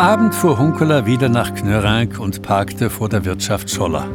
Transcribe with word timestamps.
Abend 0.00 0.34
fuhr 0.34 0.56
Hunkeler 0.56 1.04
wieder 1.04 1.28
nach 1.28 1.54
Knörank 1.54 2.18
und 2.18 2.40
parkte 2.40 2.88
vor 2.88 3.10
der 3.10 3.26
Wirtschaft 3.26 3.68
Scholler. 3.68 4.08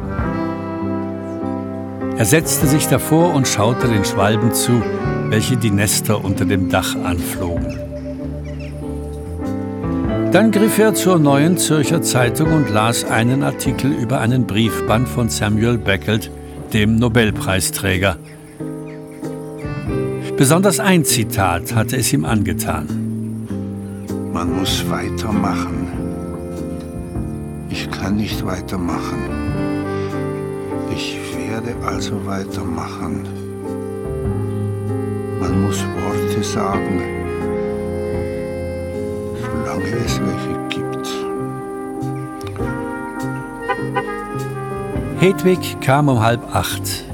Er 2.18 2.24
setzte 2.24 2.66
sich 2.66 2.88
davor 2.88 3.32
und 3.32 3.46
schaute 3.46 3.86
den 3.86 4.04
Schwalben 4.04 4.52
zu, 4.52 4.82
welche 5.28 5.56
die 5.56 5.70
Nester 5.70 6.24
unter 6.24 6.44
dem 6.44 6.70
Dach 6.70 6.96
anflogen. 7.04 7.78
Dann 10.32 10.50
griff 10.50 10.76
er 10.76 10.94
zur 10.94 11.20
Neuen 11.20 11.56
Zürcher 11.56 12.02
Zeitung 12.02 12.52
und 12.52 12.68
las 12.68 13.04
einen 13.04 13.44
Artikel 13.44 13.92
über 13.92 14.18
einen 14.18 14.44
Briefband 14.44 15.08
von 15.08 15.28
Samuel 15.28 15.78
Beckett, 15.78 16.32
dem 16.72 16.96
Nobelpreisträger. 16.96 18.16
Besonders 20.36 20.80
ein 20.80 21.04
Zitat 21.04 21.76
hatte 21.76 21.96
es 21.96 22.12
ihm 22.12 22.24
angetan. 22.24 23.06
Man 24.32 24.58
muss 24.58 24.84
weitermachen. 24.90 25.75
Nicht 28.16 28.46
weitermachen. 28.46 29.28
Ich 30.90 31.18
werde 31.36 31.76
also 31.86 32.24
weitermachen. 32.24 33.28
Man 35.38 35.62
muss 35.62 35.84
Worte 35.84 36.42
sagen, 36.42 37.02
solange 39.38 39.96
es 40.04 40.18
welche 40.18 40.68
gibt. 40.70 41.08
Hedwig 45.20 45.76
kam 45.82 46.08
um 46.08 46.22
halb 46.22 46.40
acht. 46.54 47.04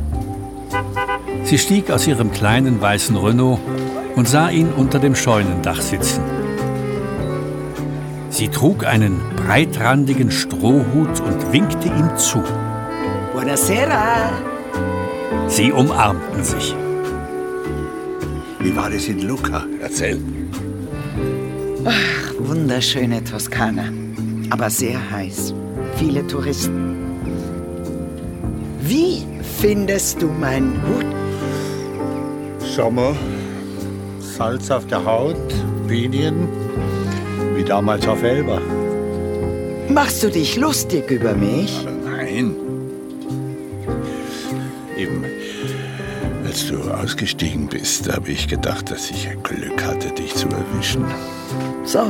Sie 1.42 1.58
stieg 1.58 1.90
aus 1.90 2.06
ihrem 2.06 2.30
kleinen 2.30 2.80
weißen 2.80 3.16
Renault 3.16 3.58
und 4.14 4.28
sah 4.28 4.50
ihn 4.50 4.68
unter 4.68 5.00
dem 5.00 5.16
Scheunendach 5.16 5.80
sitzen. 5.80 6.41
Sie 8.42 8.48
trug 8.48 8.84
einen 8.84 9.20
breitrandigen 9.36 10.32
Strohhut 10.32 11.20
und 11.20 11.52
winkte 11.52 11.86
ihm 11.86 12.16
zu. 12.16 12.42
Buonasera. 13.32 14.32
Sie 15.46 15.70
umarmten 15.70 16.42
sich. 16.42 16.74
Wie 18.58 18.74
war 18.74 18.90
es 18.90 19.06
in 19.06 19.22
Lucca? 19.22 19.64
Erzähl. 19.80 20.20
Ach, 21.84 22.34
wunderschöne 22.40 23.22
Toskana. 23.22 23.84
Aber 24.50 24.70
sehr 24.70 24.98
heiß. 25.12 25.54
Viele 25.94 26.26
Touristen. 26.26 26.96
Wie 28.80 29.24
findest 29.60 30.20
du 30.20 30.26
meinen 30.26 30.82
Hut? 30.82 31.06
Sommer, 32.74 33.14
Salz 34.18 34.68
auf 34.72 34.84
der 34.88 35.04
Haut, 35.04 35.36
Linien, 35.86 36.48
wie 37.62 37.68
damals 37.68 38.06
auf 38.08 38.22
Elba. 38.22 38.60
Machst 39.88 40.22
du 40.22 40.30
dich 40.30 40.56
lustig 40.56 41.10
über 41.10 41.34
mich? 41.34 41.86
Nein. 42.04 42.56
Eben, 44.96 45.24
als 46.44 46.66
du 46.66 46.80
ausgestiegen 46.90 47.68
bist, 47.68 48.12
habe 48.12 48.30
ich 48.30 48.48
gedacht, 48.48 48.90
dass 48.90 49.10
ich 49.10 49.28
Glück 49.42 49.84
hatte, 49.84 50.10
dich 50.10 50.34
zu 50.34 50.48
erwischen. 50.48 51.04
So, 51.84 52.04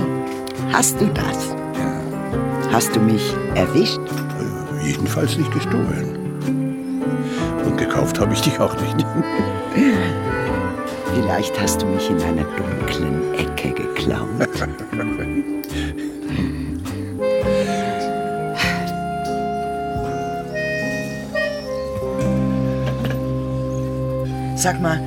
hast 0.72 1.00
du 1.00 1.06
das? 1.06 1.48
Ja. 1.74 2.72
Hast 2.72 2.96
du 2.96 3.00
mich 3.00 3.34
erwischt? 3.54 4.00
Jedenfalls 4.84 5.36
nicht 5.36 5.52
gestohlen. 5.52 6.40
Und 7.64 7.76
gekauft 7.76 8.18
habe 8.18 8.32
ich 8.32 8.40
dich 8.40 8.58
auch 8.58 8.74
nicht. 8.80 9.06
Vielleicht 11.14 11.60
hast 11.60 11.82
du 11.82 11.86
mich 11.86 12.08
in 12.08 12.20
einer 12.22 12.44
dunklen 12.56 13.34
Ecke 13.34 13.72
geklaut. 13.72 14.28
Sag 24.62 24.80
mal, 24.80 25.02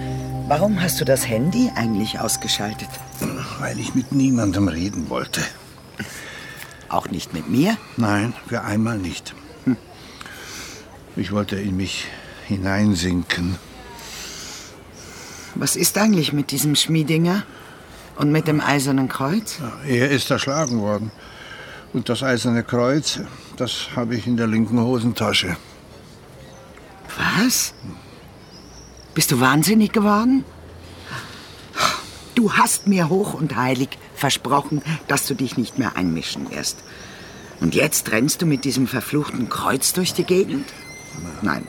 warum 0.49 0.81
hast 0.81 0.99
du 0.99 1.05
das 1.05 1.29
Handy 1.29 1.71
eigentlich 1.75 2.19
ausgeschaltet? 2.19 2.89
Weil 3.57 3.79
ich 3.79 3.95
mit 3.95 4.11
niemandem 4.11 4.67
reden 4.67 5.09
wollte. 5.09 5.39
Auch 6.89 7.07
nicht 7.07 7.33
mit 7.33 7.49
mir? 7.49 7.77
Nein, 7.95 8.33
für 8.47 8.63
einmal 8.63 8.97
nicht. 8.97 9.33
Hm. 9.63 9.77
Ich 11.15 11.31
wollte 11.31 11.55
in 11.55 11.77
mich 11.77 12.05
hineinsinken. 12.49 13.55
Was 15.55 15.77
ist 15.77 15.97
eigentlich 15.97 16.33
mit 16.33 16.51
diesem 16.51 16.75
Schmiedinger 16.75 17.43
und 18.17 18.33
mit 18.33 18.49
dem 18.49 18.59
Eisernen 18.59 19.07
Kreuz? 19.07 19.59
Er 19.87 20.11
ist 20.11 20.29
erschlagen 20.29 20.81
worden. 20.81 21.13
Und 21.93 22.09
das 22.09 22.23
Eiserne 22.23 22.63
Kreuz, 22.63 23.21
das 23.55 23.87
habe 23.95 24.17
ich 24.17 24.27
in 24.27 24.35
der 24.35 24.47
linken 24.47 24.81
Hosentasche. 24.81 25.55
Was? 27.37 27.73
Bist 29.15 29.31
du 29.31 29.39
wahnsinnig 29.39 29.93
geworden? 29.93 30.43
Du 32.35 32.51
hast 32.51 32.85
mir 32.85 33.07
hoch 33.07 33.33
und 33.33 33.55
heilig 33.55 33.97
versprochen, 34.13 34.81
dass 35.07 35.25
du 35.25 35.35
dich 35.35 35.57
nicht 35.57 35.79
mehr 35.79 35.95
einmischen 35.95 36.51
wirst. 36.51 36.83
Und 37.61 37.75
jetzt 37.75 38.11
rennst 38.11 38.41
du 38.41 38.45
mit 38.45 38.65
diesem 38.65 38.87
verfluchten 38.87 39.47
Kreuz 39.47 39.93
durch 39.93 40.13
die 40.13 40.25
Gegend? 40.25 40.67
Nein. 41.41 41.65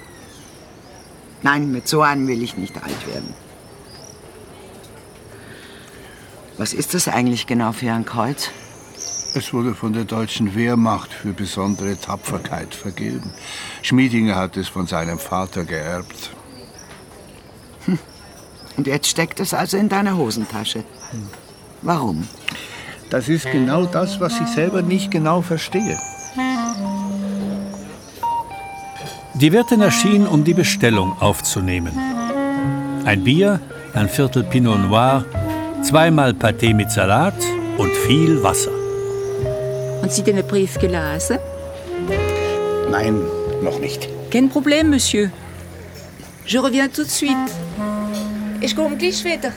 Nein, 1.42 1.70
mit 1.70 1.86
so 1.86 2.02
einem 2.02 2.26
will 2.26 2.42
ich 2.42 2.56
nicht 2.56 2.82
alt 2.82 3.06
werden. 3.06 3.32
Was 6.58 6.72
ist 6.72 6.94
das 6.94 7.06
eigentlich 7.06 7.46
genau 7.46 7.70
für 7.70 7.92
ein 7.92 8.04
Kreuz? 8.04 8.50
Es 9.34 9.52
wurde 9.52 9.74
von 9.74 9.92
der 9.92 10.04
deutschen 10.04 10.56
Wehrmacht 10.56 11.12
für 11.12 11.32
besondere 11.32 11.96
Tapferkeit 11.96 12.74
vergeben. 12.74 13.32
Schmiedinger 13.82 14.34
hat 14.34 14.56
es 14.56 14.66
von 14.66 14.88
seinem 14.88 15.20
Vater 15.20 15.64
geerbt. 15.64 16.30
Und 18.76 18.86
jetzt 18.86 19.08
steckt 19.08 19.40
es 19.40 19.54
also 19.54 19.76
in 19.76 19.88
deiner 19.88 20.16
Hosentasche. 20.16 20.84
Warum? 21.82 22.28
Das 23.10 23.28
ist 23.28 23.50
genau 23.50 23.86
das, 23.86 24.20
was 24.20 24.40
ich 24.40 24.48
selber 24.48 24.82
nicht 24.82 25.10
genau 25.10 25.40
verstehe. 25.40 25.96
Die 29.34 29.52
Wirtin 29.52 29.80
erschien, 29.80 30.26
um 30.26 30.44
die 30.44 30.54
Bestellung 30.54 31.16
aufzunehmen. 31.20 31.92
Ein 33.04 33.22
Bier, 33.22 33.60
ein 33.94 34.08
Viertel 34.08 34.42
Pinot 34.44 34.80
Noir, 34.80 35.24
zweimal 35.82 36.32
Pâté 36.32 36.74
mit 36.74 36.90
Salat 36.90 37.34
und 37.78 37.92
viel 38.06 38.42
Wasser. 38.42 38.72
Und 40.02 40.10
Sie 40.10 40.22
den 40.22 40.44
Brief 40.46 40.78
gelesen? 40.78 41.38
Nein, 42.90 43.20
noch 43.62 43.78
nicht. 43.78 44.08
Kein 44.30 44.48
Problem, 44.48 44.90
Monsieur. 44.90 45.30
Je 46.46 46.58
reviens 46.58 46.88
tout 46.88 47.04
de 47.04 47.10
suite. 47.10 47.65
Ich 48.60 48.74
komme 48.74 48.96
gleich 48.96 49.24
wieder. 49.24 49.52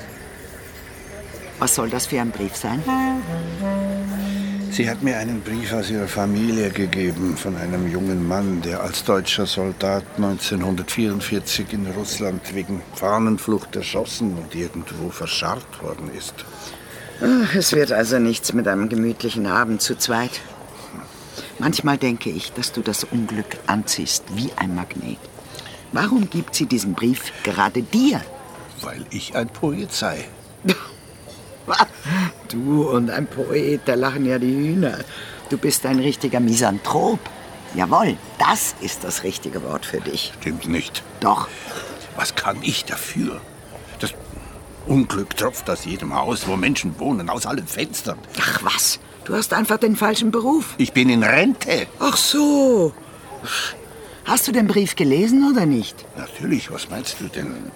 Was 1.59 1.75
soll 1.75 1.89
das 1.89 2.07
für 2.07 2.21
ein 2.21 2.31
Brief 2.31 2.55
sein? 2.55 2.81
Sie 4.71 4.89
hat 4.89 5.01
mir 5.01 5.17
einen 5.17 5.41
Brief 5.41 5.73
aus 5.73 5.89
ihrer 5.89 6.07
Familie 6.07 6.69
gegeben 6.69 7.35
von 7.35 7.57
einem 7.57 7.91
jungen 7.91 8.27
Mann, 8.27 8.61
der 8.61 8.81
als 8.81 9.03
deutscher 9.03 9.45
Soldat 9.45 10.05
1944 10.15 11.73
in 11.73 11.87
Russland 11.87 12.53
wegen 12.53 12.81
Fahnenflucht 12.95 13.75
erschossen 13.75 14.37
und 14.37 14.55
irgendwo 14.55 15.09
verscharrt 15.09 15.83
worden 15.83 16.09
ist. 16.17 16.33
Ach, 17.21 17.55
es 17.55 17.73
wird 17.73 17.91
also 17.91 18.19
nichts 18.19 18.53
mit 18.53 18.67
einem 18.67 18.87
gemütlichen 18.87 19.47
Abend 19.47 19.81
zu 19.81 19.97
zweit. 19.97 20.39
Manchmal 21.57 21.97
denke 21.97 22.29
ich, 22.29 22.53
dass 22.53 22.71
du 22.71 22.81
das 22.81 23.03
Unglück 23.03 23.57
anziehst 23.67 24.23
wie 24.35 24.51
ein 24.55 24.75
Magnet. 24.75 25.17
Warum 25.91 26.29
gibt 26.29 26.55
sie 26.55 26.67
diesen 26.67 26.93
Brief 26.93 27.33
gerade 27.43 27.81
dir? 27.81 28.21
Weil 28.81 29.05
ich 29.11 29.35
ein 29.35 29.49
Poet 29.49 29.91
sei. 29.91 30.25
Du 32.49 32.89
und 32.89 33.09
ein 33.09 33.27
Poet, 33.27 33.81
da 33.85 33.93
lachen 33.93 34.25
ja 34.25 34.39
die 34.39 34.53
Hühner. 34.53 34.99
Du 35.49 35.57
bist 35.57 35.85
ein 35.85 35.99
richtiger 35.99 36.39
Misanthrop. 36.39 37.19
Jawohl, 37.75 38.17
das 38.39 38.75
ist 38.81 39.03
das 39.03 39.23
richtige 39.23 39.61
Wort 39.63 39.85
für 39.85 40.01
dich. 40.01 40.33
Stimmt 40.39 40.67
nicht. 40.67 41.03
Doch. 41.19 41.47
Was 42.15 42.35
kann 42.35 42.57
ich 42.61 42.85
dafür? 42.85 43.39
Das 43.99 44.13
Unglück 44.87 45.37
tropft 45.37 45.69
aus 45.69 45.85
jedem 45.85 46.15
Haus, 46.15 46.47
wo 46.47 46.55
Menschen 46.55 46.99
wohnen, 46.99 47.29
aus 47.29 47.45
allen 47.45 47.67
Fenstern. 47.67 48.17
Ach 48.39 48.63
was, 48.63 48.99
du 49.25 49.35
hast 49.35 49.53
einfach 49.53 49.77
den 49.77 49.95
falschen 49.95 50.31
Beruf. 50.31 50.73
Ich 50.77 50.93
bin 50.93 51.09
in 51.09 51.21
Rente. 51.23 51.85
Ach 51.99 52.17
so. 52.17 52.93
Hast 54.25 54.47
du 54.47 54.51
den 54.51 54.67
Brief 54.67 54.95
gelesen 54.95 55.49
oder 55.51 55.65
nicht? 55.65 56.05
Natürlich, 56.17 56.71
was 56.71 56.89
meinst 56.89 57.19
du 57.19 57.27
denn? 57.27 57.71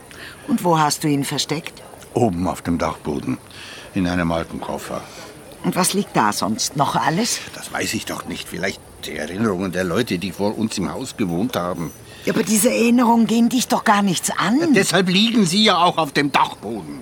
Und 0.48 0.64
wo 0.64 0.78
hast 0.78 1.04
du 1.04 1.08
ihn 1.08 1.24
versteckt? 1.24 1.82
Oben 2.14 2.48
auf 2.48 2.62
dem 2.62 2.78
Dachboden, 2.78 3.38
in 3.94 4.08
einem 4.08 4.32
alten 4.32 4.60
Koffer. 4.62 5.02
Und 5.64 5.76
was 5.76 5.94
liegt 5.94 6.16
da 6.16 6.34
sonst? 6.34 6.76
Noch 6.76 6.96
alles? 6.96 7.40
Das 7.56 7.72
weiß 7.72 7.94
ich 7.94 8.06
doch 8.06 8.26
nicht. 8.26 8.48
Vielleicht 8.48 8.82
die 9.06 9.16
Erinnerungen 9.16 9.72
der 9.72 9.84
Leute, 9.84 10.20
die 10.20 10.32
vor 10.32 10.58
uns 10.58 10.78
im 10.78 10.92
Haus 10.92 11.16
gewohnt 11.18 11.56
haben. 11.56 11.92
Ja, 12.26 12.34
aber 12.34 12.44
diese 12.44 12.70
Erinnerungen 12.70 13.28
gehen 13.28 13.50
dich 13.50 13.68
doch 13.68 13.84
gar 13.84 14.02
nichts 14.02 14.30
an. 14.32 14.60
Ja, 14.60 14.68
deshalb 14.74 15.10
liegen 15.10 15.46
sie 15.46 15.64
ja 15.64 15.78
auch 15.78 15.98
auf 15.98 16.12
dem 16.12 16.32
Dachboden. 16.32 17.00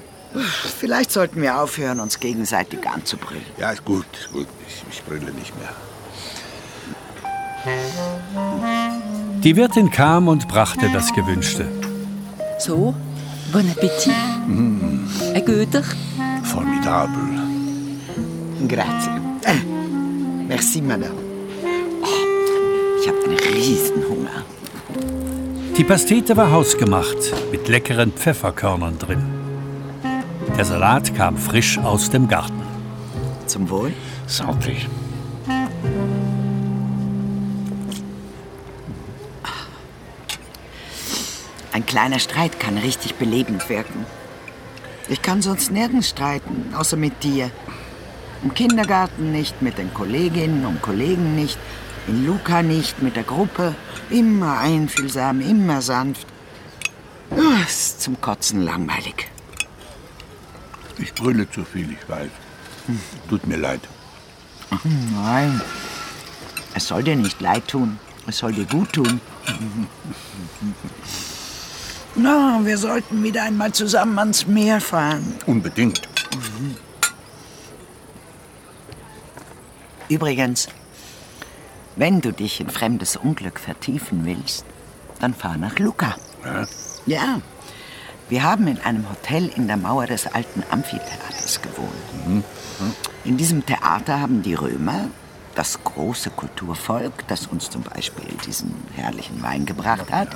Vielleicht 0.79 1.11
sollten 1.11 1.41
wir 1.41 1.59
aufhören, 1.61 1.99
uns 1.99 2.19
gegenseitig 2.19 2.87
anzubrüllen. 2.87 3.43
Ja, 3.59 3.71
ist 3.71 3.83
gut, 3.83 4.05
ist 4.13 4.31
gut. 4.31 4.47
Ich, 4.67 4.83
ich 4.89 5.03
brülle 5.03 5.31
nicht 5.31 5.53
mehr. 5.59 5.69
Die 9.43 9.55
Wirtin 9.55 9.91
kam 9.91 10.27
und 10.27 10.47
brachte 10.47 10.89
das 10.91 11.13
Gewünschte. 11.13 11.67
So, 12.57 12.95
bon 13.51 13.69
Appetit. 13.69 14.13
Mm. 14.47 15.07
Ein 15.35 15.45
guter. 15.45 15.83
Formidabel. 16.43 17.23
Grazie. 18.67 19.11
Äh, 19.43 20.45
merci, 20.47 20.81
Madame. 20.81 21.15
Oh, 22.01 23.01
ich 23.01 23.07
habe 23.07 23.23
einen 23.25 23.37
Riesenhunger. 23.37 24.43
Die 25.77 25.83
Pastete 25.83 26.37
war 26.37 26.51
hausgemacht, 26.51 27.17
mit 27.51 27.67
leckeren 27.67 28.11
Pfefferkörnern 28.11 28.97
drin. 28.97 29.23
Der 30.57 30.65
Salat 30.65 31.15
kam 31.15 31.37
frisch 31.37 31.77
aus 31.79 32.09
dem 32.09 32.27
Garten. 32.27 32.61
Zum 33.47 33.69
Wohl. 33.69 33.93
Santé. 34.27 34.75
Kleiner 41.91 42.19
Streit 42.19 42.57
kann 42.57 42.77
richtig 42.77 43.15
belebend 43.15 43.67
wirken. 43.67 44.05
Ich 45.09 45.21
kann 45.21 45.41
sonst 45.41 45.71
nirgends 45.71 46.07
streiten, 46.07 46.73
außer 46.73 46.95
mit 46.95 47.21
dir. 47.21 47.51
Im 48.43 48.53
Kindergarten 48.53 49.33
nicht, 49.33 49.61
mit 49.61 49.77
den 49.77 49.93
Kolleginnen 49.93 50.65
und 50.65 50.81
Kollegen 50.81 51.35
nicht, 51.35 51.59
in 52.07 52.25
Luca 52.25 52.63
nicht, 52.63 53.01
mit 53.01 53.17
der 53.17 53.23
Gruppe. 53.23 53.75
Immer 54.09 54.59
einfühlsam, 54.59 55.41
immer 55.41 55.81
sanft. 55.81 56.27
Oh, 57.29 57.61
ist 57.67 58.01
zum 58.01 58.21
Kotzen 58.21 58.61
langweilig. 58.61 59.27
Ich 60.97 61.13
brülle 61.13 61.49
zu 61.49 61.65
viel, 61.65 61.91
ich 61.91 62.07
weiß. 62.07 62.31
Tut 63.27 63.45
mir 63.47 63.57
leid. 63.57 63.81
Nein, 65.13 65.59
es 66.73 66.87
soll 66.87 67.03
dir 67.03 67.17
nicht 67.17 67.41
leid 67.41 67.67
tun. 67.67 67.99
Es 68.27 68.37
soll 68.37 68.53
dir 68.53 68.65
gut 68.65 68.93
tun. 68.93 69.19
Na, 72.21 72.59
wir 72.63 72.77
sollten 72.77 73.23
wieder 73.23 73.43
einmal 73.43 73.71
zusammen 73.71 74.19
ans 74.19 74.45
Meer 74.45 74.79
fahren. 74.79 75.35
Unbedingt. 75.47 76.01
Übrigens, 80.07 80.67
wenn 81.95 82.21
du 82.21 82.31
dich 82.31 82.59
in 82.59 82.69
fremdes 82.69 83.15
Unglück 83.15 83.59
vertiefen 83.59 84.25
willst, 84.25 84.65
dann 85.19 85.33
fahr 85.33 85.57
nach 85.57 85.79
Lucca. 85.79 86.15
Ja? 86.45 86.67
Ja, 87.05 87.41
wir 88.29 88.43
haben 88.43 88.67
in 88.67 88.79
einem 88.81 89.09
Hotel 89.09 89.49
in 89.55 89.67
der 89.67 89.77
Mauer 89.77 90.05
des 90.05 90.27
alten 90.27 90.63
Amphitheaters 90.69 91.61
gewohnt. 91.61 92.43
In 93.23 93.37
diesem 93.37 93.65
Theater 93.65 94.19
haben 94.19 94.41
die 94.41 94.53
Römer, 94.53 95.09
das 95.55 95.83
große 95.83 96.29
Kulturvolk, 96.31 97.27
das 97.27 97.47
uns 97.47 97.69
zum 97.69 97.83
Beispiel 97.83 98.25
diesen 98.45 98.73
herrlichen 98.95 99.41
Wein 99.41 99.65
gebracht 99.65 100.11
hat, 100.11 100.29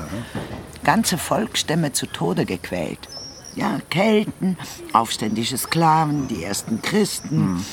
ganze 0.83 1.17
Volksstämme 1.17 1.93
zu 1.93 2.05
Tode 2.07 2.45
gequält. 2.45 3.07
Ja, 3.55 3.79
Kelten, 3.89 4.57
aufständische 4.91 5.57
Sklaven, 5.57 6.27
die 6.27 6.43
ersten 6.43 6.81
Christen. 6.81 7.65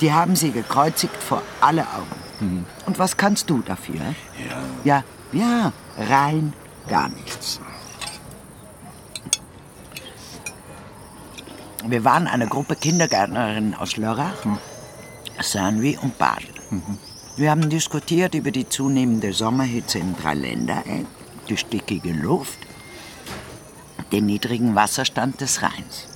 Die 0.00 0.12
haben 0.12 0.34
sie 0.34 0.50
gekreuzigt 0.50 1.22
vor 1.22 1.42
alle 1.60 1.82
Augen. 1.82 2.64
Und 2.86 2.98
was 2.98 3.18
kannst 3.18 3.50
du 3.50 3.60
dafür? 3.60 4.00
Ja. 4.84 5.04
Ja, 5.32 5.72
rein 5.98 6.54
gar 6.88 7.08
nichts. 7.10 7.60
Wir 11.86 12.04
waren 12.04 12.26
eine 12.26 12.46
Gruppe 12.46 12.76
Kindergärtnerinnen 12.76 13.74
aus 13.74 13.96
Lörrach, 13.96 14.44
Saint-Louis 15.40 15.98
und 15.98 16.18
Basel. 16.18 16.59
Wir 17.36 17.50
haben 17.50 17.68
diskutiert 17.68 18.34
über 18.34 18.50
die 18.50 18.68
zunehmende 18.68 19.32
Sommerhitze 19.32 19.98
im 19.98 20.16
Dreiländereck, 20.16 21.06
die 21.48 21.56
stickige 21.56 22.12
Luft, 22.12 22.58
den 24.12 24.26
niedrigen 24.26 24.74
Wasserstand 24.74 25.40
des 25.40 25.62
Rheins. 25.62 26.06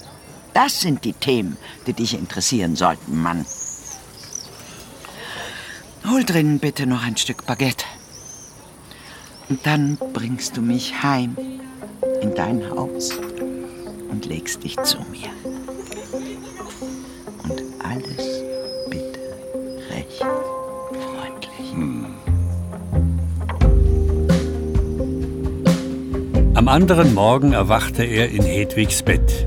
Das 0.53 0.81
sind 0.81 1.05
die 1.05 1.13
Themen, 1.13 1.57
die 1.87 1.93
dich 1.93 2.15
interessieren 2.15 2.77
sollten, 2.77 3.21
Mann. 3.21 3.45
Hol 6.09 6.23
drinnen 6.23 6.61
bitte 6.61 6.87
noch 6.87 7.03
ein 7.03 7.17
Stück 7.17 7.47
Baguette. 7.47 7.87
Und 9.49 9.67
dann 9.67 9.99
bringst 10.13 10.57
du 10.57 10.63
mich 10.63 11.03
heim 11.03 11.37
in 12.23 12.35
dein 12.35 12.71
Haus 12.71 13.11
und 14.11 14.27
legst 14.27 14.63
dich 14.63 14.77
zu 14.83 14.99
mir. 15.11 15.31
Am 26.65 26.69
anderen 26.69 27.13
Morgen 27.13 27.53
erwachte 27.53 28.05
er 28.05 28.31
in 28.31 28.43
Hedwigs 28.43 29.03
Bett. 29.03 29.47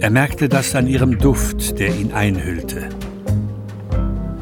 Er 0.00 0.10
merkte 0.10 0.50
das 0.50 0.74
an 0.74 0.86
ihrem 0.86 1.18
Duft, 1.18 1.78
der 1.78 1.96
ihn 1.96 2.12
einhüllte. 2.12 2.90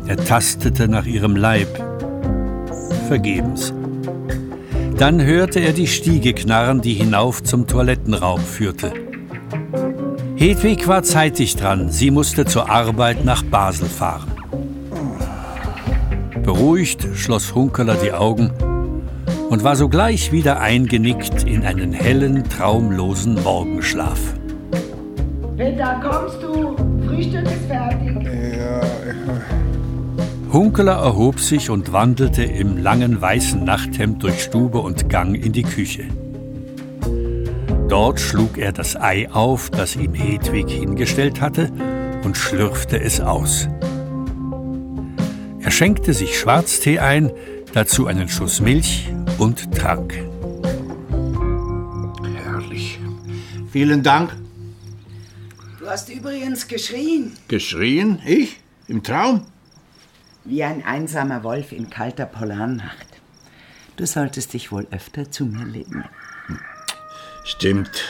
Er 0.08 0.16
tastete 0.16 0.88
nach 0.88 1.06
ihrem 1.06 1.36
Leib. 1.36 1.68
Vergebens. 3.06 3.72
Dann 4.98 5.22
hörte 5.22 5.60
er 5.60 5.72
die 5.72 5.86
Stiege 5.86 6.32
knarren, 6.34 6.80
die 6.80 6.94
hinauf 6.94 7.44
zum 7.44 7.68
Toilettenraum 7.68 8.40
führte. 8.40 8.92
Hedwig 10.34 10.88
war 10.88 11.04
zeitig 11.04 11.54
dran. 11.54 11.92
Sie 11.92 12.10
musste 12.10 12.44
zur 12.44 12.70
Arbeit 12.70 13.24
nach 13.24 13.44
Basel 13.44 13.88
fahren. 13.88 14.32
Beruhigt 16.42 17.06
schloss 17.14 17.54
Hunkeler 17.54 17.94
die 17.94 18.12
Augen 18.12 18.50
und 19.52 19.64
war 19.64 19.76
sogleich 19.76 20.32
wieder 20.32 20.60
eingenickt 20.60 21.42
in 21.42 21.62
einen 21.62 21.92
hellen, 21.92 22.42
traumlosen 22.48 23.34
Morgenschlaf. 23.42 24.18
Peter, 25.58 26.00
kommst 26.02 26.42
du? 26.42 26.74
Frühstück 27.06 27.44
ist 27.44 27.66
fertig. 27.68 28.16
Hunkeler 30.50 30.94
erhob 30.94 31.38
sich 31.38 31.68
und 31.68 31.92
wandelte 31.92 32.42
im 32.44 32.78
langen 32.78 33.20
weißen 33.20 33.62
Nachthemd 33.62 34.22
durch 34.22 34.42
Stube 34.42 34.78
und 34.78 35.10
Gang 35.10 35.36
in 35.36 35.52
die 35.52 35.64
Küche. 35.64 36.04
Dort 37.90 38.20
schlug 38.20 38.56
er 38.56 38.72
das 38.72 38.96
Ei 38.96 39.30
auf, 39.30 39.68
das 39.68 39.96
ihm 39.96 40.14
Hedwig 40.14 40.70
hingestellt 40.70 41.42
hatte, 41.42 41.70
und 42.24 42.38
schlürfte 42.38 42.98
es 42.98 43.20
aus. 43.20 43.68
Er 45.60 45.70
schenkte 45.70 46.14
sich 46.14 46.38
Schwarztee 46.38 47.00
ein, 47.00 47.30
dazu 47.74 48.06
einen 48.06 48.30
Schuss 48.30 48.62
Milch 48.62 49.10
und 49.42 49.74
trank. 49.74 50.14
Herrlich. 52.36 53.00
Vielen 53.72 54.04
Dank. 54.04 54.36
Du 55.80 55.90
hast 55.90 56.08
übrigens 56.10 56.68
geschrien. 56.68 57.36
Geschrien? 57.48 58.22
Ich? 58.24 58.60
Im 58.86 59.02
Traum? 59.02 59.44
Wie 60.44 60.62
ein 60.62 60.84
einsamer 60.84 61.42
Wolf 61.42 61.72
in 61.72 61.90
kalter 61.90 62.26
Polarnacht. 62.26 63.08
Du 63.96 64.06
solltest 64.06 64.52
dich 64.52 64.70
wohl 64.70 64.86
öfter 64.92 65.28
zu 65.28 65.44
mir 65.44 65.64
legen. 65.64 66.04
Stimmt. 67.42 68.04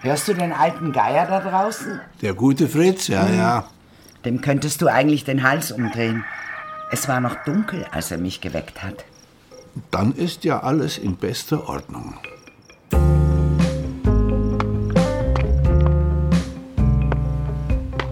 Hörst 0.00 0.28
du 0.28 0.32
den 0.32 0.54
alten 0.54 0.92
Geier 0.92 1.26
da 1.26 1.40
draußen? 1.40 2.00
Der 2.22 2.32
gute 2.32 2.68
Fritz, 2.68 3.08
ja, 3.08 3.28
ja. 3.28 3.68
Dem 4.24 4.40
könntest 4.40 4.80
du 4.80 4.86
eigentlich 4.86 5.24
den 5.24 5.42
Hals 5.42 5.72
umdrehen. 5.72 6.24
Es 6.90 7.06
war 7.06 7.20
noch 7.20 7.34
dunkel, 7.44 7.84
als 7.90 8.10
er 8.10 8.16
mich 8.16 8.40
geweckt 8.40 8.82
hat. 8.82 9.04
Dann 9.90 10.12
ist 10.12 10.44
ja 10.44 10.60
alles 10.60 10.98
in 10.98 11.16
bester 11.16 11.68
Ordnung. 11.68 12.14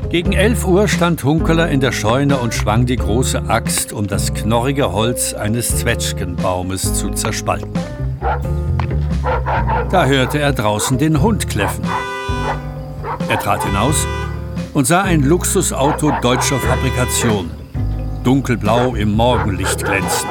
Gegen 0.08 0.32
11 0.32 0.66
Uhr 0.66 0.88
stand 0.88 1.24
Hunkeler 1.24 1.68
in 1.68 1.80
der 1.80 1.92
Scheune 1.92 2.38
und 2.38 2.54
schwang 2.54 2.86
die 2.86 2.96
große 2.96 3.50
Axt, 3.50 3.92
um 3.92 4.06
das 4.06 4.32
knorrige 4.32 4.92
Holz 4.92 5.34
eines 5.34 5.76
Zwetschgenbaumes 5.78 6.94
zu 6.94 7.10
zerspalten. 7.10 7.72
Da 9.90 10.06
hörte 10.06 10.38
er 10.38 10.52
draußen 10.52 10.96
den 10.96 11.20
Hund 11.20 11.48
kläffen. 11.48 11.84
Er 13.28 13.38
trat 13.38 13.64
hinaus 13.64 14.06
und 14.72 14.86
sah 14.86 15.02
ein 15.02 15.22
Luxusauto 15.22 16.12
deutscher 16.22 16.60
Fabrikation, 16.60 17.50
dunkelblau 18.22 18.94
im 18.94 19.12
Morgenlicht 19.12 19.84
glänzend. 19.84 20.30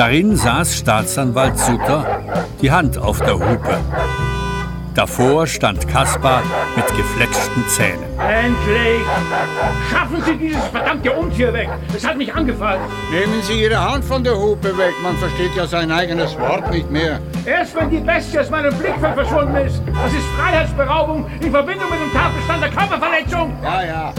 Darin 0.00 0.34
saß 0.34 0.78
Staatsanwalt 0.78 1.58
Sutter, 1.58 2.22
die 2.62 2.70
Hand 2.70 2.96
auf 2.96 3.18
der 3.18 3.34
Hupe. 3.34 3.76
Davor 4.94 5.46
stand 5.46 5.86
Kaspar 5.88 6.42
mit 6.74 6.86
gefletschten 6.96 7.68
Zähnen. 7.68 8.04
Endlich! 8.18 9.02
Schaffen 9.92 10.22
Sie 10.24 10.36
dieses 10.38 10.64
verdammte 10.68 11.12
Untier 11.12 11.52
weg! 11.52 11.68
Es 11.94 12.06
hat 12.06 12.16
mich 12.16 12.34
angefallen! 12.34 12.80
Nehmen 13.12 13.42
Sie 13.42 13.60
Ihre 13.60 13.78
Hand 13.78 14.02
von 14.02 14.24
der 14.24 14.38
Hupe 14.38 14.74
weg. 14.78 14.94
Man 15.02 15.18
versteht 15.18 15.54
ja 15.54 15.66
sein 15.66 15.92
eigenes 15.92 16.34
Wort 16.38 16.70
nicht 16.70 16.90
mehr. 16.90 17.20
Erst 17.44 17.76
wenn 17.76 17.90
die 17.90 18.00
Bestie 18.00 18.38
aus 18.38 18.48
meinem 18.48 18.74
Blickfeld 18.78 19.12
verschwunden 19.12 19.56
ist. 19.56 19.82
Das 19.84 20.14
ist 20.14 20.24
Freiheitsberaubung 20.38 21.26
in 21.42 21.50
Verbindung 21.50 21.90
mit 21.90 22.00
dem 22.00 22.12
Tatbestand 22.18 22.62
der 22.62 22.70
Körperverletzung. 22.70 23.52
Ja, 23.62 23.84
ja. 23.84 24.14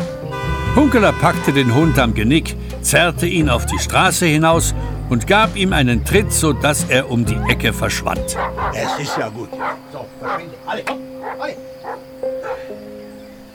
Hunkeler 0.75 1.11
packte 1.11 1.51
den 1.51 1.73
Hund 1.73 1.97
am 1.97 2.13
Genick, 2.13 2.55
zerrte 2.81 3.25
ihn 3.25 3.49
auf 3.49 3.65
die 3.65 3.79
Straße 3.79 4.25
hinaus 4.27 4.73
und 5.11 5.27
gab 5.27 5.57
ihm 5.57 5.73
einen 5.73 6.05
Tritt, 6.05 6.31
sodass 6.31 6.85
er 6.85 7.11
um 7.11 7.25
die 7.25 7.37
Ecke 7.49 7.73
verschwand. 7.73 8.37
Es 8.73 8.97
ist 8.97 9.17
ja 9.17 9.27
gut. 9.27 9.49
So, 9.91 10.05
verschwinde. 10.19 10.55
Alle, 10.65 10.83
komm, 10.85 10.99
alle. 11.37 11.57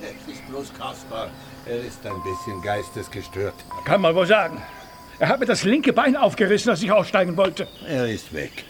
Es 0.02 0.32
ist 0.32 0.46
bloß 0.48 0.70
Kaspar. 0.78 1.28
Er 1.64 1.78
ist 1.78 2.04
ein 2.04 2.22
bisschen 2.22 2.60
geistesgestört. 2.60 3.54
Kann 3.86 4.02
man 4.02 4.14
wohl 4.14 4.26
sagen. 4.26 4.60
Er 5.18 5.28
hat 5.30 5.40
mir 5.40 5.46
das 5.46 5.64
linke 5.64 5.94
Bein 5.94 6.14
aufgerissen, 6.14 6.70
als 6.70 6.82
ich 6.82 6.92
aussteigen 6.92 7.38
wollte. 7.38 7.66
Er 7.88 8.06
ist 8.06 8.34
weg. 8.34 8.64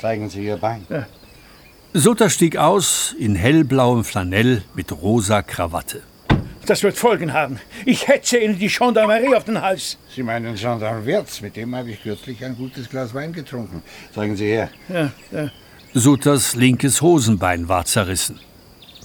Zeigen 0.00 0.30
Sie 0.30 0.46
Ihr 0.46 0.56
Bein. 0.56 0.86
Sutter 1.92 2.30
stieg 2.30 2.56
aus 2.56 3.14
in 3.18 3.34
hellblauem 3.34 4.02
Flanell 4.02 4.62
mit 4.74 4.92
rosa 4.92 5.42
Krawatte. 5.42 6.02
Das 6.66 6.82
wird 6.82 6.96
Folgen 6.96 7.32
haben. 7.32 7.58
Ich 7.84 8.06
hetze 8.06 8.38
Ihnen 8.38 8.58
die 8.58 8.68
Gendarmerie 8.68 9.34
auf 9.34 9.44
den 9.44 9.60
Hals. 9.60 9.98
Sie 10.14 10.22
meinen 10.22 10.54
Gendarm 10.54 11.04
Wirz, 11.06 11.40
mit 11.40 11.56
dem 11.56 11.74
habe 11.74 11.90
ich 11.90 12.02
kürzlich 12.02 12.44
ein 12.44 12.56
gutes 12.56 12.88
Glas 12.88 13.14
Wein 13.14 13.32
getrunken. 13.32 13.82
Zeigen 14.14 14.36
Sie 14.36 14.46
her. 14.46 14.70
Ja, 14.88 15.10
ja. 15.32 15.50
Sutters 15.94 16.54
linkes 16.54 17.02
Hosenbein 17.02 17.68
war 17.68 17.84
zerrissen. 17.84 18.38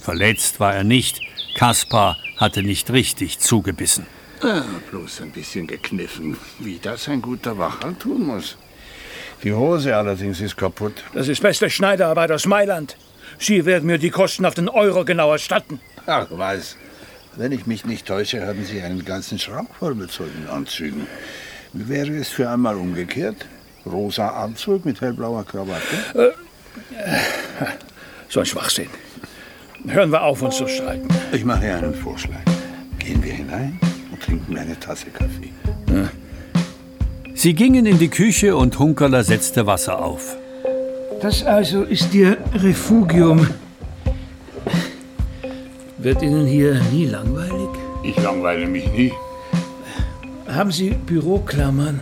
Verletzt 0.00 0.60
war 0.60 0.74
er 0.74 0.84
nicht. 0.84 1.20
Kaspar 1.56 2.16
hatte 2.36 2.62
nicht 2.62 2.90
richtig 2.90 3.38
zugebissen. 3.40 4.06
Ah, 4.42 4.62
bloß 4.90 5.22
ein 5.22 5.32
bisschen 5.32 5.66
gekniffen, 5.66 6.36
wie 6.58 6.78
das 6.78 7.08
ein 7.08 7.22
guter 7.22 7.56
Wachhal 7.58 7.94
tun 7.94 8.26
muss. 8.26 8.56
Die 9.42 9.52
Hose 9.52 9.96
allerdings 9.96 10.40
ist 10.40 10.56
kaputt. 10.56 11.02
Das 11.14 11.28
ist 11.28 11.42
beste 11.42 11.70
Schneiderarbeit 11.70 12.30
aus 12.30 12.46
Mailand. 12.46 12.96
Sie 13.38 13.64
werden 13.64 13.86
mir 13.86 13.98
die 13.98 14.10
Kosten 14.10 14.44
auf 14.44 14.54
den 14.54 14.68
Euro 14.68 15.04
genau 15.04 15.32
erstatten. 15.32 15.80
Ach, 16.06 16.26
was. 16.30 16.76
Wenn 17.36 17.52
ich 17.52 17.66
mich 17.66 17.84
nicht 17.84 18.06
täusche, 18.06 18.46
haben 18.46 18.64
Sie 18.64 18.80
einen 18.80 19.04
ganzen 19.04 19.38
Schrank 19.38 19.68
voll 19.78 19.94
mit 19.94 20.10
solchen 20.10 20.48
Anzügen. 20.48 21.06
Wie 21.74 21.86
wäre 21.86 22.16
es 22.16 22.28
für 22.28 22.48
einmal 22.48 22.76
umgekehrt? 22.76 23.36
Rosa 23.84 24.28
Anzug 24.28 24.86
mit 24.86 25.02
hellblauer 25.02 25.44
Krawatte? 25.44 26.34
So 28.30 28.40
ein 28.40 28.46
Schwachsinn. 28.46 28.88
Hören 29.86 30.10
wir 30.10 30.22
auf, 30.22 30.40
uns 30.40 30.56
zu 30.56 30.66
streiten. 30.66 31.08
Ich 31.30 31.44
mache 31.44 31.74
einen 31.74 31.94
Vorschlag. 31.94 32.40
Gehen 32.98 33.22
wir 33.22 33.34
hinein 33.34 33.78
und 34.10 34.22
trinken 34.22 34.56
eine 34.56 34.80
Tasse 34.80 35.10
Kaffee. 35.10 35.52
Sie 37.34 37.52
gingen 37.52 37.84
in 37.84 37.98
die 37.98 38.08
Küche 38.08 38.56
und 38.56 38.78
Hunkerler 38.78 39.22
setzte 39.22 39.66
Wasser 39.66 40.02
auf. 40.02 40.36
Das 41.20 41.44
also 41.44 41.82
ist 41.82 42.14
Ihr 42.14 42.38
Refugium. 42.54 43.46
Wird 46.06 46.22
Ihnen 46.22 46.46
hier 46.46 46.80
nie 46.92 47.06
langweilig? 47.06 47.68
Ich 48.04 48.16
langweile 48.22 48.68
mich 48.68 48.88
nie. 48.92 49.12
Haben 50.46 50.70
Sie 50.70 50.90
Büroklammern? 50.90 52.00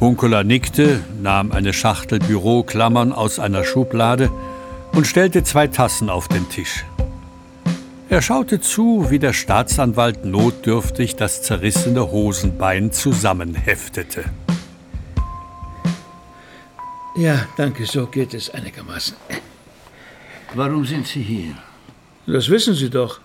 Hunkeler 0.00 0.44
nickte, 0.44 1.00
nahm 1.20 1.52
eine 1.52 1.74
Schachtel 1.74 2.20
Büroklammern 2.20 3.12
aus 3.12 3.38
einer 3.38 3.64
Schublade 3.64 4.30
und 4.92 5.06
stellte 5.06 5.44
zwei 5.44 5.66
Tassen 5.66 6.08
auf 6.08 6.28
den 6.28 6.48
Tisch. 6.48 6.86
Er 8.08 8.22
schaute 8.22 8.62
zu, 8.62 9.10
wie 9.10 9.18
der 9.18 9.34
Staatsanwalt 9.34 10.24
notdürftig 10.24 11.16
das 11.16 11.42
zerrissene 11.42 12.10
Hosenbein 12.10 12.92
zusammenheftete. 12.92 14.24
Ja, 17.14 17.46
danke, 17.58 17.84
so 17.84 18.06
geht 18.06 18.32
es 18.32 18.48
einigermaßen. 18.48 19.16
Warum 20.54 20.86
sind 20.86 21.06
Sie 21.06 21.20
hier? 21.20 21.67
Das 22.28 22.50
wissen 22.50 22.74
Sie 22.74 22.90
doch. 22.90 23.20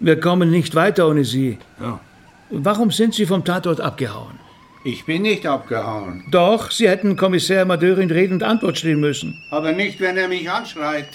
Wir 0.00 0.18
kommen 0.18 0.50
nicht 0.50 0.74
weiter 0.74 1.08
ohne 1.08 1.24
Sie. 1.24 1.58
Ja. 1.80 2.00
Warum 2.50 2.90
sind 2.90 3.14
Sie 3.14 3.24
vom 3.24 3.44
Tatort 3.44 3.80
abgehauen? 3.80 4.38
Ich 4.84 5.04
bin 5.04 5.22
nicht 5.22 5.46
abgehauen. 5.46 6.24
Doch, 6.30 6.70
Sie 6.70 6.88
hätten 6.88 7.16
Kommissär 7.16 7.64
Madörin 7.64 8.10
Rede 8.10 8.34
und 8.34 8.42
Antwort 8.42 8.78
stehen 8.78 9.00
müssen. 9.00 9.32
Aber 9.50 9.72
nicht, 9.72 10.00
wenn 10.00 10.16
er 10.16 10.28
mich 10.28 10.50
anschreit. 10.50 11.08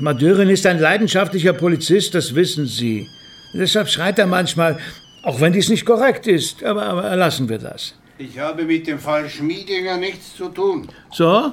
Madörin 0.00 0.50
ist 0.50 0.66
ein 0.66 0.78
leidenschaftlicher 0.80 1.52
Polizist, 1.52 2.14
das 2.14 2.34
wissen 2.34 2.66
Sie. 2.66 3.08
Deshalb 3.54 3.88
schreit 3.88 4.18
er 4.18 4.26
manchmal, 4.26 4.78
auch 5.22 5.40
wenn 5.40 5.52
dies 5.52 5.68
nicht 5.68 5.84
korrekt 5.84 6.26
ist. 6.26 6.64
Aber, 6.64 6.84
aber 6.86 7.16
lassen 7.16 7.48
wir 7.48 7.58
das. 7.58 7.94
Ich 8.18 8.38
habe 8.38 8.64
mit 8.64 8.86
dem 8.86 8.98
Fall 8.98 9.28
Schmiedinger 9.28 9.96
nichts 9.96 10.34
zu 10.36 10.48
tun. 10.48 10.88
So? 11.12 11.52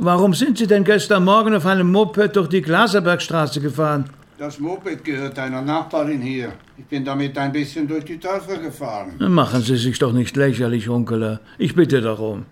Warum 0.00 0.32
sind 0.32 0.58
Sie 0.58 0.68
denn 0.68 0.84
gestern 0.84 1.24
Morgen 1.24 1.56
auf 1.56 1.66
einem 1.66 1.90
Moped 1.90 2.36
durch 2.36 2.48
die 2.48 2.62
Glaserbergstraße 2.62 3.60
gefahren? 3.60 4.08
Das 4.38 4.60
Moped 4.60 5.02
gehört 5.04 5.36
einer 5.40 5.60
Nachbarin 5.60 6.22
hier. 6.22 6.52
Ich 6.76 6.84
bin 6.84 7.04
damit 7.04 7.36
ein 7.36 7.50
bisschen 7.50 7.88
durch 7.88 8.04
die 8.04 8.16
Dörfer 8.16 8.58
gefahren. 8.58 9.14
Machen 9.18 9.60
Sie 9.60 9.76
sich 9.76 9.98
doch 9.98 10.12
nicht 10.12 10.36
lächerlich, 10.36 10.88
Onkeler. 10.88 11.40
Ich 11.58 11.74
bitte 11.74 12.00
darum. 12.00 12.46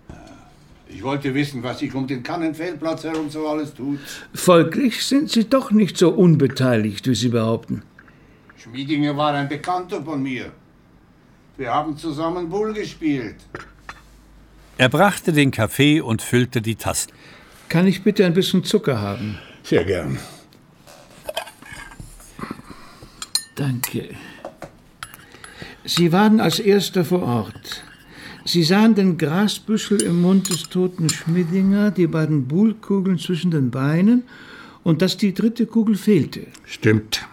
Ich 0.89 1.01
wollte 1.01 1.33
wissen, 1.33 1.63
was 1.63 1.79
sich 1.79 1.95
um 1.95 2.05
den 2.05 2.21
Kannenfeldplatz 2.21 3.05
herum 3.05 3.29
so 3.29 3.47
alles 3.47 3.73
tut. 3.73 3.99
Folglich 4.33 5.05
sind 5.05 5.31
Sie 5.31 5.47
doch 5.47 5.71
nicht 5.71 5.97
so 5.97 6.09
unbeteiligt, 6.09 7.07
wie 7.07 7.15
Sie 7.15 7.29
behaupten. 7.29 7.81
Schmiedinger 8.57 9.15
war 9.15 9.33
ein 9.33 9.47
Bekannter 9.47 10.03
von 10.03 10.21
mir. 10.21 10.51
Wir 11.55 11.73
haben 11.73 11.95
zusammen 11.97 12.49
Bull 12.49 12.73
gespielt. 12.73 13.37
Er 14.77 14.89
brachte 14.89 15.31
den 15.31 15.51
Kaffee 15.51 16.01
und 16.01 16.21
füllte 16.21 16.61
die 16.61 16.75
Tassen. 16.75 17.11
Kann 17.69 17.87
ich 17.87 18.03
bitte 18.03 18.25
ein 18.25 18.33
bisschen 18.33 18.63
Zucker 18.63 19.01
haben? 19.01 19.37
Sehr 19.63 19.83
gern. 19.83 20.17
Danke. 23.55 24.09
Sie 25.83 26.11
waren 26.11 26.39
als 26.39 26.59
Erster 26.59 27.03
vor 27.03 27.23
Ort. 27.23 27.83
Sie 28.45 28.63
sahen 28.63 28.95
den 28.95 29.17
Grasbüschel 29.17 30.01
im 30.01 30.21
Mund 30.21 30.49
des 30.49 30.69
toten 30.69 31.09
Schmidinger, 31.09 31.91
die 31.91 32.07
beiden 32.07 32.47
Buhlkugeln 32.47 33.19
zwischen 33.19 33.51
den 33.51 33.71
Beinen 33.71 34.23
und 34.83 35.01
dass 35.01 35.17
die 35.17 35.33
dritte 35.33 35.65
Kugel 35.65 35.97
fehlte. 35.97 36.47
Stimmt. 36.65 37.25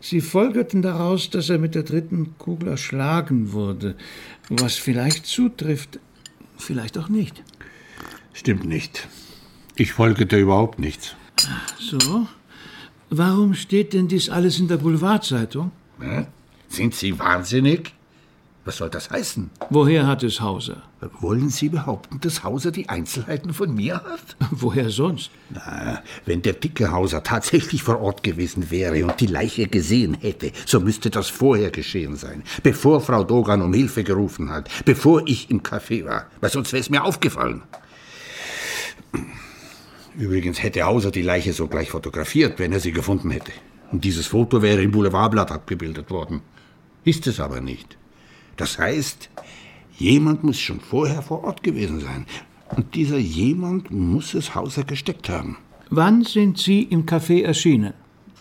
Sie 0.00 0.20
folgerten 0.20 0.82
daraus, 0.82 1.30
dass 1.30 1.50
er 1.50 1.58
mit 1.58 1.74
der 1.74 1.82
dritten 1.82 2.34
Kugel 2.38 2.68
erschlagen 2.68 3.52
wurde, 3.52 3.96
was 4.48 4.74
vielleicht 4.74 5.26
zutrifft, 5.26 6.00
vielleicht 6.56 6.98
auch 6.98 7.08
nicht. 7.08 7.42
Stimmt 8.32 8.64
nicht. 8.64 9.08
Ich 9.78 9.92
folgete 9.92 10.38
überhaupt 10.38 10.78
nichts. 10.78 11.14
So? 11.78 12.26
Warum 13.10 13.52
steht 13.54 13.92
denn 13.92 14.08
dies 14.08 14.30
alles 14.30 14.58
in 14.58 14.68
der 14.68 14.78
Boulevardzeitung? 14.78 15.70
Hä? 16.00 16.26
Sind 16.68 16.94
Sie 16.94 17.18
wahnsinnig? 17.18 17.92
Was 18.64 18.78
soll 18.78 18.90
das 18.90 19.10
heißen? 19.10 19.50
Woher 19.70 20.08
hat 20.08 20.24
es 20.24 20.40
Hauser? 20.40 20.82
Wollen 21.20 21.50
Sie 21.50 21.68
behaupten, 21.68 22.18
dass 22.20 22.42
Hauser 22.42 22.72
die 22.72 22.88
Einzelheiten 22.88 23.52
von 23.52 23.72
mir 23.72 23.96
hat? 23.96 24.36
Woher 24.50 24.90
sonst? 24.90 25.30
Na, 25.50 26.02
wenn 26.24 26.42
der 26.42 26.54
dicke 26.54 26.90
Hauser 26.90 27.22
tatsächlich 27.22 27.82
vor 27.82 28.00
Ort 28.00 28.24
gewesen 28.24 28.70
wäre 28.70 29.04
und 29.04 29.20
die 29.20 29.26
Leiche 29.26 29.68
gesehen 29.68 30.14
hätte, 30.14 30.50
so 30.64 30.80
müsste 30.80 31.10
das 31.10 31.28
vorher 31.28 31.70
geschehen 31.70 32.16
sein, 32.16 32.42
bevor 32.64 33.00
Frau 33.02 33.22
Dogan 33.22 33.62
um 33.62 33.72
Hilfe 33.72 34.02
gerufen 34.02 34.50
hat, 34.50 34.68
bevor 34.84 35.22
ich 35.28 35.50
im 35.50 35.62
Café 35.62 36.04
war, 36.06 36.26
weil 36.40 36.50
sonst 36.50 36.72
wäre 36.72 36.80
es 36.80 36.90
mir 36.90 37.04
aufgefallen. 37.04 37.62
Übrigens 40.18 40.62
hätte 40.62 40.84
Hauser 40.84 41.10
die 41.10 41.22
Leiche 41.22 41.52
sogleich 41.52 41.90
fotografiert, 41.90 42.58
wenn 42.58 42.72
er 42.72 42.80
sie 42.80 42.92
gefunden 42.92 43.30
hätte. 43.30 43.52
Und 43.92 44.04
dieses 44.04 44.26
Foto 44.26 44.62
wäre 44.62 44.82
im 44.82 44.90
Boulevardblatt 44.90 45.52
abgebildet 45.52 46.10
worden. 46.10 46.40
Ist 47.04 47.26
es 47.26 47.38
aber 47.38 47.60
nicht. 47.60 47.98
Das 48.56 48.78
heißt, 48.78 49.28
jemand 49.98 50.42
muss 50.42 50.58
schon 50.58 50.80
vorher 50.80 51.22
vor 51.22 51.44
Ort 51.44 51.62
gewesen 51.62 52.00
sein. 52.00 52.26
Und 52.74 52.94
dieser 52.94 53.18
jemand 53.18 53.90
muss 53.90 54.34
es 54.34 54.54
Hauser 54.54 54.84
gesteckt 54.84 55.28
haben. 55.28 55.58
Wann 55.90 56.24
sind 56.24 56.58
Sie 56.58 56.82
im 56.82 57.06
Café 57.06 57.44
erschienen? 57.44 57.92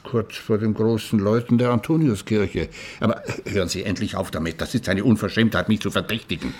Kurz 0.03 0.35
vor 0.35 0.57
den 0.57 0.73
großen 0.73 1.19
Leuten 1.19 1.57
der 1.57 1.71
Antoniuskirche. 1.71 2.69
Aber 2.99 3.21
hören 3.45 3.69
Sie 3.69 3.83
endlich 3.83 4.15
auf 4.15 4.31
damit. 4.31 4.61
Das 4.61 4.73
ist 4.73 4.87
eine 4.89 5.03
Unverschämtheit, 5.03 5.67
mich 5.67 5.81
zu 5.81 5.91
verdächtigen. 5.91 6.53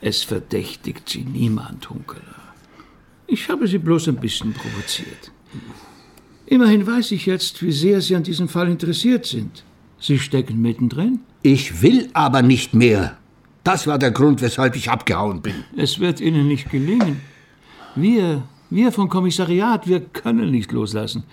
Es 0.00 0.22
verdächtigt 0.22 1.08
Sie 1.08 1.24
niemand, 1.24 1.90
Hunkeler. 1.90 2.22
Ich 3.30 3.48
habe 3.48 3.66
Sie 3.68 3.78
bloß 3.78 4.08
ein 4.08 4.16
bisschen 4.16 4.52
provoziert. 4.52 5.30
Immerhin 6.46 6.86
weiß 6.86 7.12
ich 7.12 7.26
jetzt, 7.26 7.62
wie 7.62 7.72
sehr 7.72 8.00
Sie 8.00 8.16
an 8.16 8.24
diesem 8.24 8.48
Fall 8.48 8.68
interessiert 8.68 9.24
sind. 9.24 9.64
Sie 9.98 10.18
stecken 10.18 10.60
mittendrin. 10.60 11.20
Ich 11.42 11.82
will 11.82 12.08
aber 12.12 12.42
nicht 12.42 12.74
mehr. 12.74 13.16
Das 13.62 13.86
war 13.86 13.98
der 13.98 14.10
Grund, 14.10 14.40
weshalb 14.42 14.74
ich 14.76 14.90
abgehauen 14.90 15.42
bin. 15.42 15.64
Es 15.76 16.00
wird 16.00 16.20
Ihnen 16.20 16.48
nicht 16.48 16.70
gelingen. 16.70 17.20
Wir 17.94 18.42
Wir 18.70 18.92
vom 18.92 19.08
Kommissariat, 19.08 19.88
wir 19.88 20.00
können 20.00 20.52
nicht 20.52 20.70
loslassen. 20.70 21.24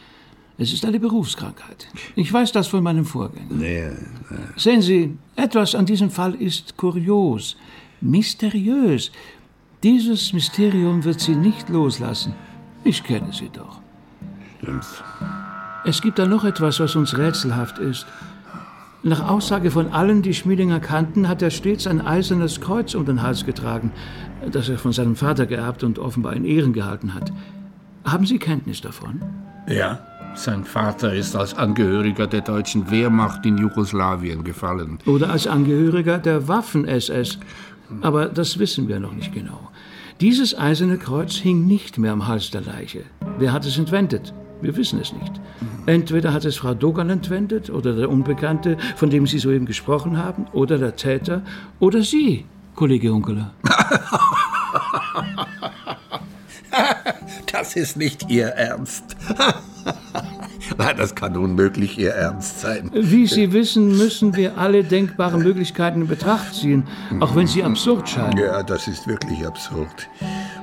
Es 0.58 0.74
ist 0.74 0.84
eine 0.86 1.00
Berufskrankheit. 1.00 1.88
Ich 2.16 2.34
weiß 2.34 2.52
das 2.52 2.68
von 2.68 2.82
meinem 2.82 3.06
Vorgänger. 3.06 3.54
Nee, 3.54 3.92
nee. 4.32 4.38
Sehen 4.56 4.82
Sie, 4.82 5.16
etwas 5.36 5.76
an 5.76 5.86
diesem 5.86 6.10
Fall 6.10 6.34
ist 6.34 6.78
kurios, 6.78 7.56
mysteriös. 8.02 9.12
Dieses 9.84 10.34
Mysterium 10.34 11.04
wird 11.04 11.20
Sie 11.20 11.36
nicht 11.36 11.70
loslassen. 11.70 12.34
Ich 12.84 13.04
kenne 13.04 13.32
Sie 13.32 13.50
doch. 13.50 13.80
Stimmt's. 14.62 15.04
Es 15.86 16.02
gibt 16.02 16.18
da 16.18 16.26
noch 16.26 16.44
etwas, 16.44 16.80
was 16.80 16.96
uns 16.96 17.18
rätselhaft 17.18 17.78
ist. 17.78 18.08
Nach 19.04 19.30
Aussage 19.30 19.70
von 19.70 19.92
allen, 19.92 20.24
die 20.24 20.34
Schmiedinger 20.34 20.80
kannten, 20.80 21.30
hat 21.30 21.44
er 21.44 21.52
stets 21.52 21.86
ein 21.86 22.02
eisernes 22.02 22.60
Kreuz 22.60 22.96
um 22.96 23.06
den 23.06 23.22
Hals 23.22 23.46
getragen, 23.46 23.92
das 24.52 24.68
er 24.68 24.80
von 24.80 24.92
seinem 24.92 25.16
Vater 25.16 25.46
geerbt 25.46 25.84
und 25.84 26.00
offenbar 26.00 26.34
in 26.34 26.44
Ehren 26.44 26.74
gehalten 26.74 27.14
hat. 27.14 27.32
Haben 28.04 28.26
Sie 28.26 28.40
Kenntnis 28.40 28.82
davon? 28.82 29.22
Ja. 29.68 30.00
Sein 30.38 30.66
Vater 30.66 31.14
ist 31.14 31.36
als 31.36 31.56
Angehöriger 31.56 32.28
der 32.28 32.42
deutschen 32.42 32.92
Wehrmacht 32.92 33.44
in 33.46 33.58
Jugoslawien 33.58 34.44
gefallen. 34.44 35.00
Oder 35.08 35.32
als 35.32 35.48
Angehöriger 35.48 36.20
der 36.20 36.48
Waffen-SS. 36.48 37.40
Aber 38.02 38.28
das 38.28 38.60
wissen 38.60 38.88
wir 38.88 39.00
noch 39.00 39.14
nicht 39.14 39.34
genau. 39.34 39.70
Dieses 40.20 40.58
eiserne 40.58 40.98
Kreuz 40.98 41.36
hing 41.36 41.68
nicht 41.68 41.98
mehr 41.98 42.12
am 42.12 42.28
Hals 42.28 42.50
der 42.50 42.62
Leiche. 42.62 43.04
Wer 43.38 43.54
hat 43.54 43.66
es 43.66 43.78
entwendet? 43.78 44.34
Wir 44.62 44.76
wissen 44.76 45.00
es 45.00 45.14
nicht. 45.14 45.32
Entweder 45.86 46.34
hat 46.34 46.44
es 46.46 46.58
Frau 46.58 46.74
Dogan 46.74 47.10
entwendet 47.12 47.70
oder 47.70 47.96
der 47.96 48.10
Unbekannte, 48.10 48.78
von 48.96 49.12
dem 49.12 49.28
Sie 49.28 49.38
soeben 49.38 49.68
gesprochen 49.68 50.18
haben, 50.18 50.48
oder 50.52 50.80
der 50.80 50.96
Täter, 50.96 51.44
oder 51.80 52.02
Sie, 52.02 52.46
Kollege 52.76 53.14
Unkeler. 53.14 53.54
Das 57.52 57.76
ist 57.76 57.98
nicht 57.98 58.30
Ihr 58.30 58.48
Ernst. 58.50 59.16
Nein, 60.80 60.96
das 60.98 61.16
kann 61.16 61.36
unmöglich 61.36 61.98
Ihr 61.98 62.12
Ernst 62.12 62.62
sein. 62.62 62.92
Wie 62.94 63.26
Sie 63.26 63.52
wissen, 63.52 63.98
müssen 63.98 64.36
wir 64.36 64.58
alle 64.58 64.84
denkbaren 64.84 65.42
Möglichkeiten 65.42 66.02
in 66.02 66.08
Betracht 66.08 66.54
ziehen, 66.54 66.84
auch 67.20 67.36
wenn 67.36 67.48
sie 67.48 67.64
absurd 67.64 68.08
scheinen. 68.10 68.38
Ja, 68.38 68.62
das 68.62 68.88
ist 68.88 69.08
wirklich 69.08 69.46
absurd. 69.46 70.08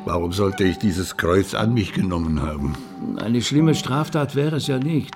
Warum 0.04 0.32
sollte 0.32 0.64
ich 0.64 0.78
dieses 0.78 1.16
Kreuz 1.16 1.54
an 1.54 1.74
mich 1.74 1.92
genommen 1.92 2.42
haben? 2.42 2.74
Eine 3.16 3.42
schlimme 3.42 3.74
Straftat 3.74 4.36
wäre 4.36 4.56
es 4.56 4.66
ja 4.68 4.78
nicht. 4.78 5.10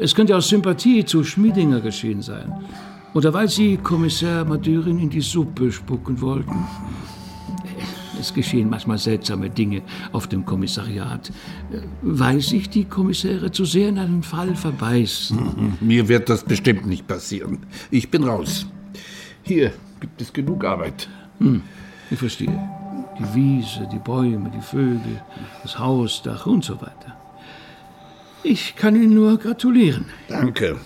Es 0.00 0.14
könnte 0.14 0.36
aus 0.36 0.48
Sympathie 0.48 1.04
zu 1.04 1.24
Schmiedinger 1.24 1.80
geschehen 1.80 2.20
sein. 2.20 2.52
Oder 3.14 3.32
weil 3.32 3.48
Sie 3.48 3.76
Kommissar 3.76 4.44
Madurin 4.44 4.98
in 4.98 5.08
die 5.08 5.20
Suppe 5.20 5.70
spucken 5.70 6.20
wollten. 6.20 6.66
Es 8.24 8.32
geschehen 8.32 8.70
manchmal 8.70 8.96
seltsame 8.96 9.50
Dinge 9.50 9.82
auf 10.12 10.26
dem 10.26 10.46
Kommissariat, 10.46 11.30
weil 12.00 12.40
sich 12.40 12.70
die 12.70 12.86
Kommissäre 12.86 13.52
zu 13.52 13.66
sehr 13.66 13.90
in 13.90 13.98
einen 13.98 14.22
Fall 14.22 14.56
verbeißen. 14.56 15.76
Mir 15.80 16.08
wird 16.08 16.30
das 16.30 16.42
bestimmt 16.42 16.86
nicht 16.86 17.06
passieren. 17.06 17.58
Ich 17.90 18.10
bin 18.10 18.24
raus. 18.24 18.66
Hier 19.42 19.74
gibt 20.00 20.22
es 20.22 20.32
genug 20.32 20.64
Arbeit. 20.64 21.06
Hm, 21.38 21.60
ich 22.10 22.18
verstehe. 22.18 22.58
Die 23.18 23.34
Wiese, 23.34 23.86
die 23.92 23.98
Bäume, 23.98 24.50
die 24.50 24.62
Vögel, 24.62 25.20
das 25.62 25.78
Hausdach 25.78 26.46
und 26.46 26.64
so 26.64 26.80
weiter. 26.80 27.18
Ich 28.42 28.74
kann 28.74 28.96
Ihnen 28.96 29.14
nur 29.14 29.36
gratulieren. 29.36 30.06
Danke. 30.28 30.78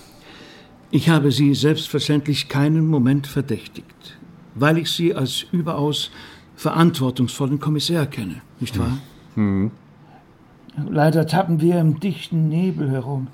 Ich 0.90 1.08
habe 1.08 1.30
Sie 1.30 1.54
selbstverständlich 1.54 2.48
keinen 2.48 2.88
Moment 2.88 3.28
verdächtigt, 3.28 4.18
weil 4.56 4.78
ich 4.78 4.90
Sie 4.90 5.14
als 5.14 5.46
überaus 5.52 6.10
verantwortungsvollen 6.58 7.60
Kommissar 7.60 8.06
kenne, 8.06 8.42
nicht 8.58 8.78
wahr? 8.78 8.98
Hm. 9.36 9.70
Leider 10.90 11.26
tappen 11.26 11.60
wir 11.60 11.78
im 11.78 12.00
dichten 12.00 12.48
Nebel 12.48 12.90
herum. 12.90 13.28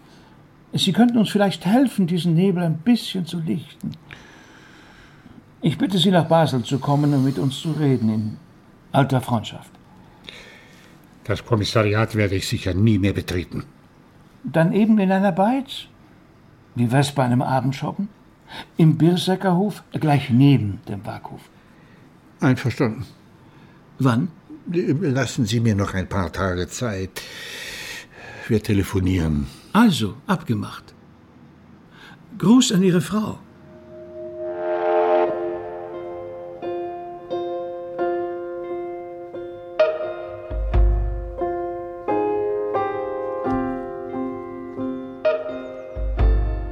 Sie 0.74 0.92
könnten 0.92 1.18
uns 1.18 1.30
vielleicht 1.30 1.64
helfen, 1.64 2.06
diesen 2.06 2.34
Nebel 2.34 2.62
ein 2.62 2.78
bisschen 2.78 3.24
zu 3.24 3.38
lichten. 3.40 3.92
Ich 5.62 5.78
bitte 5.78 5.96
Sie, 5.96 6.10
nach 6.10 6.26
Basel 6.26 6.62
zu 6.64 6.78
kommen 6.78 7.14
und 7.14 7.24
mit 7.24 7.38
uns 7.38 7.60
zu 7.60 7.70
reden, 7.72 8.08
in 8.10 8.36
alter 8.92 9.22
Freundschaft. 9.22 9.70
Das 11.24 11.46
Kommissariat 11.46 12.14
werde 12.14 12.34
ich 12.34 12.46
sicher 12.46 12.74
nie 12.74 12.98
mehr 12.98 13.14
betreten. 13.14 13.64
Dann 14.42 14.74
eben 14.74 14.98
in 14.98 15.10
einer 15.10 15.32
Beiz? 15.32 15.86
Wie 16.74 16.92
wär's 16.92 17.12
bei 17.12 17.24
einem 17.24 17.40
Abendschoppen? 17.40 18.08
Im 18.76 18.98
Birsäckerhof, 18.98 19.82
gleich 19.92 20.28
neben 20.28 20.80
dem 20.88 21.00
Backhof. 21.00 21.40
Einverstanden. 22.44 23.06
Wann? 23.98 24.28
Lassen 24.72 25.44
Sie 25.46 25.60
mir 25.60 25.74
noch 25.74 25.94
ein 25.94 26.08
paar 26.08 26.32
Tage 26.32 26.68
Zeit. 26.68 27.22
Wir 28.48 28.62
telefonieren. 28.62 29.46
Also, 29.72 30.16
abgemacht. 30.26 30.94
Gruß 32.38 32.72
an 32.72 32.82
Ihre 32.82 33.00
Frau. 33.00 33.38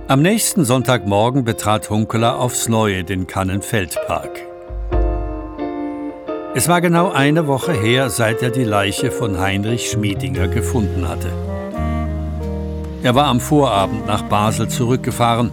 Am 0.09 0.21
nächsten 0.21 0.67
Sonntagmorgen 0.67 1.45
betrat 1.45 1.89
Hunkeler 1.89 2.39
aufs 2.39 2.69
Neue 2.69 3.03
den 3.03 3.27
Kannenfeldpark. 3.27 4.52
Es 6.55 6.69
war 6.69 6.83
genau 6.83 7.11
eine 7.11 7.47
Woche 7.47 7.73
her, 7.73 8.11
seit 8.11 8.43
er 8.43 8.51
die 8.51 8.65
Leiche 8.65 9.11
von 9.11 9.41
Heinrich 9.41 9.91
Schmiedinger 9.91 10.49
gefunden 10.49 11.09
hatte. 11.09 11.33
Er 13.03 13.15
war 13.15 13.29
am 13.29 13.41
Vorabend 13.41 14.07
nach 14.07 14.21
Basel 14.23 14.69
zurückgefahren 14.69 15.51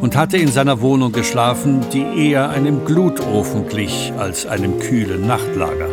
und 0.00 0.16
hatte 0.16 0.38
in 0.38 0.48
seiner 0.48 0.80
Wohnung 0.80 1.12
geschlafen, 1.12 1.84
die 1.92 2.30
eher 2.30 2.48
einem 2.48 2.86
Glutofen 2.86 3.68
glich 3.68 4.10
als 4.18 4.46
einem 4.46 4.78
kühlen 4.78 5.26
Nachtlager. 5.26 5.90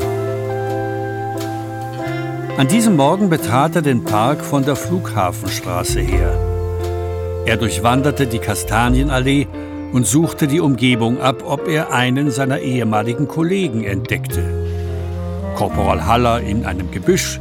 An 2.58 2.70
diesem 2.70 2.96
Morgen 2.96 3.30
betrat 3.30 3.76
er 3.76 3.82
den 3.82 4.06
Park 4.06 4.42
von 4.42 4.64
der 4.64 4.78
Flughafenstraße 4.78 6.00
her. 6.00 6.32
Er 7.46 7.58
durchwanderte 7.58 8.26
die 8.26 8.40
Kastanienallee 8.40 9.48
und 9.96 10.06
suchte 10.06 10.48
die 10.48 10.60
Umgebung 10.60 11.22
ab, 11.22 11.44
ob 11.46 11.70
er 11.70 11.94
einen 11.94 12.30
seiner 12.30 12.60
ehemaligen 12.60 13.30
Kollegen 13.30 13.86
entdeckte. 13.86 14.44
Korporal 15.56 16.06
Haller 16.06 16.42
in 16.42 16.66
einem 16.66 16.92
Gebüsch, 16.92 17.40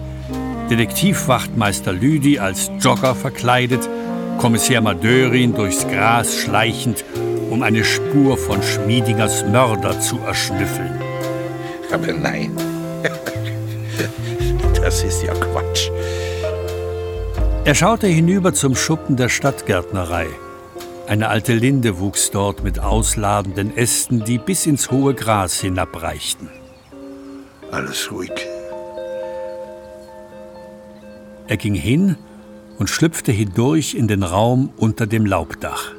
Detektivwachtmeister 0.70 1.92
Lüdi 1.92 2.38
als 2.38 2.70
Jogger 2.78 3.16
verkleidet, 3.16 3.90
Kommissär 4.38 4.80
Madörin 4.80 5.52
durchs 5.52 5.84
Gras 5.88 6.36
schleichend, 6.36 7.04
um 7.50 7.64
eine 7.64 7.82
Spur 7.82 8.38
von 8.38 8.62
Schmiedingers 8.62 9.44
Mörder 9.46 9.98
zu 9.98 10.20
erschnüffeln. 10.20 10.94
Aber 11.92 12.12
nein, 12.12 12.52
das 14.80 15.02
ist 15.02 15.24
ja 15.24 15.34
Quatsch. 15.34 15.90
Er 17.64 17.74
schaute 17.74 18.06
hinüber 18.06 18.54
zum 18.54 18.76
Schuppen 18.76 19.16
der 19.16 19.28
Stadtgärtnerei. 19.28 20.28
Eine 21.06 21.28
alte 21.28 21.54
Linde 21.54 21.98
wuchs 21.98 22.30
dort 22.30 22.64
mit 22.64 22.78
ausladenden 22.78 23.76
Ästen, 23.76 24.24
die 24.24 24.38
bis 24.38 24.64
ins 24.64 24.90
hohe 24.90 25.12
Gras 25.12 25.60
hinabreichten. 25.60 26.48
Alles 27.70 28.10
ruhig. 28.10 28.32
Er 31.46 31.58
ging 31.58 31.74
hin 31.74 32.16
und 32.78 32.88
schlüpfte 32.88 33.32
hindurch 33.32 33.94
in 33.94 34.08
den 34.08 34.22
Raum 34.22 34.72
unter 34.78 35.06
dem 35.06 35.26
Laubdach. 35.26 35.92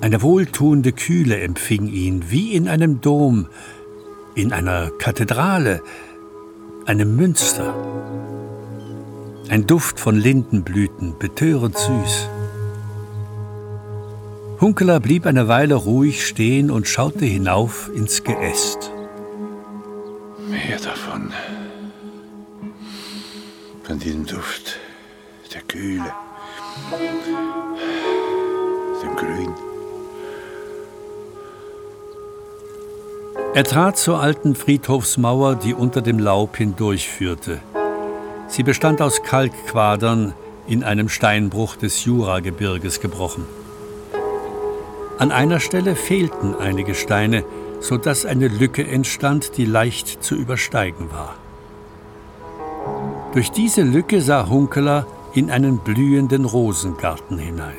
Eine 0.00 0.22
wohltuende 0.22 0.92
Kühle 0.92 1.38
empfing 1.38 1.88
ihn, 1.88 2.30
wie 2.30 2.54
in 2.54 2.68
einem 2.68 3.02
Dom, 3.02 3.48
in 4.34 4.52
einer 4.52 4.90
Kathedrale, 4.98 5.82
einem 6.86 7.16
Münster. 7.16 7.74
Ein 9.50 9.66
Duft 9.66 10.00
von 10.00 10.16
Lindenblüten, 10.16 11.18
betörend 11.18 11.76
süß. 11.76 12.30
Hunkeler 14.60 15.00
blieb 15.00 15.26
eine 15.26 15.48
Weile 15.48 15.74
ruhig 15.74 16.26
stehen 16.26 16.70
und 16.70 16.88
schaute 16.88 17.26
hinauf 17.26 17.90
ins 17.94 18.24
Geäst. 18.24 18.90
Mehr 20.48 20.78
davon. 20.78 21.30
Von 23.82 23.98
diesem 23.98 24.24
Duft, 24.24 24.78
der 25.52 25.60
Kühle, 25.62 26.10
dem 29.02 29.16
Grün. 29.16 29.50
Er 33.54 33.64
trat 33.64 33.98
zur 33.98 34.20
alten 34.20 34.54
Friedhofsmauer, 34.54 35.56
die 35.56 35.74
unter 35.74 36.00
dem 36.00 36.18
Laub 36.18 36.56
hindurchführte. 36.56 37.60
Sie 38.48 38.62
bestand 38.62 39.02
aus 39.02 39.22
Kalkquadern 39.22 40.32
in 40.66 40.82
einem 40.82 41.10
Steinbruch 41.10 41.76
des 41.76 42.04
Juragebirges 42.06 43.00
gebrochen. 43.00 43.44
An 45.18 45.32
einer 45.32 45.60
Stelle 45.60 45.96
fehlten 45.96 46.54
einige 46.54 46.94
Steine, 46.94 47.44
sodass 47.80 48.26
eine 48.26 48.48
Lücke 48.48 48.86
entstand, 48.86 49.56
die 49.56 49.64
leicht 49.64 50.22
zu 50.22 50.34
übersteigen 50.34 51.10
war. 51.10 51.36
Durch 53.32 53.50
diese 53.50 53.82
Lücke 53.82 54.20
sah 54.20 54.48
Hunkeler 54.48 55.06
in 55.32 55.50
einen 55.50 55.78
blühenden 55.78 56.44
Rosengarten 56.44 57.38
hinein. 57.38 57.78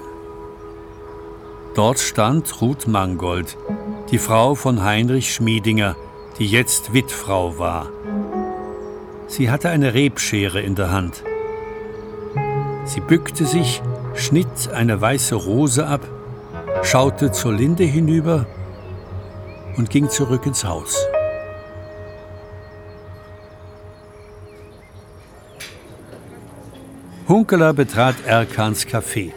Dort 1.76 2.00
stand 2.00 2.60
Ruth 2.60 2.88
Mangold, 2.88 3.56
die 4.10 4.18
Frau 4.18 4.56
von 4.56 4.84
Heinrich 4.84 5.34
Schmiedinger, 5.34 5.96
die 6.40 6.48
jetzt 6.48 6.94
Witfrau 6.94 7.60
war. 7.60 7.92
Sie 9.28 9.52
hatte 9.52 9.70
eine 9.70 9.94
Rebschere 9.94 10.62
in 10.62 10.74
der 10.74 10.92
Hand. 10.92 11.24
Sie 12.86 13.02
bückte 13.02 13.46
sich, 13.46 13.84
schnitt 14.16 14.70
eine 14.74 15.00
weiße 15.00 15.36
Rose 15.36 15.86
ab, 15.86 16.02
schaute 16.84 17.32
zur 17.32 17.54
Linde 17.54 17.84
hinüber 17.84 18.46
und 19.78 19.90
ging 19.90 20.10
zurück 20.10 20.46
ins 20.46 20.64
Haus. 20.64 20.98
Hunkeler 27.28 27.74
betrat 27.74 28.16
Erkans 28.26 28.88
Café. 28.88 29.34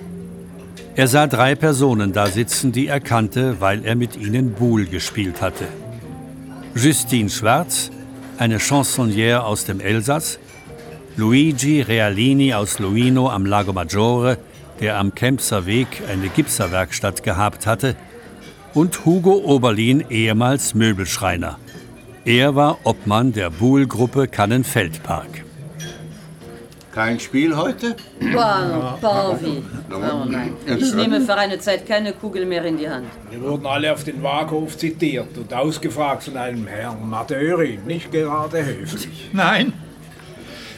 Er 0.94 1.08
sah 1.08 1.26
drei 1.26 1.54
Personen 1.54 2.12
da 2.12 2.26
sitzen, 2.26 2.72
die 2.72 2.86
er 2.86 3.00
kannte, 3.00 3.60
weil 3.60 3.84
er 3.84 3.96
mit 3.96 4.16
ihnen 4.16 4.52
Boule 4.52 4.84
gespielt 4.84 5.40
hatte. 5.40 5.66
Justine 6.74 7.30
Schwarz, 7.30 7.90
eine 8.38 8.58
Chansonnière 8.58 9.40
aus 9.40 9.64
dem 9.64 9.80
Elsass, 9.80 10.38
Luigi 11.16 11.82
Realini 11.82 12.54
aus 12.54 12.78
Luino 12.78 13.28
am 13.28 13.44
Lago 13.44 13.72
Maggiore, 13.72 14.38
der 14.80 14.98
am 14.98 15.14
Kempser 15.14 15.66
Weg 15.66 16.02
eine 16.10 16.28
Gipserwerkstatt 16.28 17.22
gehabt 17.22 17.66
hatte, 17.66 17.96
und 18.74 19.04
Hugo 19.04 19.32
Oberlin, 19.32 20.04
ehemals 20.10 20.74
Möbelschreiner. 20.74 21.58
Er 22.24 22.54
war 22.54 22.78
Obmann 22.84 23.32
der 23.32 23.50
Buhl-Gruppe 23.50 24.28
Kannenfeldpark. 24.28 25.44
Kein 26.92 27.20
Spiel 27.20 27.56
heute? 27.56 27.96
Boah, 28.32 28.98
pas 29.00 29.30
envie. 29.30 29.62
Oh 29.92 30.24
nein. 30.28 30.54
Ich 30.66 30.92
nehme 30.94 31.20
für 31.20 31.36
eine 31.36 31.58
Zeit 31.60 31.86
keine 31.86 32.12
Kugel 32.12 32.46
mehr 32.46 32.64
in 32.64 32.78
die 32.78 32.88
Hand. 32.88 33.06
Wir 33.30 33.40
wurden 33.40 33.64
alle 33.66 33.92
auf 33.92 34.02
den 34.02 34.22
Waaghof 34.22 34.76
zitiert 34.76 35.38
und 35.38 35.54
ausgefragt 35.54 36.24
von 36.24 36.36
einem 36.36 36.66
Herrn 36.66 37.08
Madeuri. 37.08 37.78
Nicht 37.86 38.10
gerade 38.10 38.64
höflich. 38.64 39.30
Nein. 39.32 39.72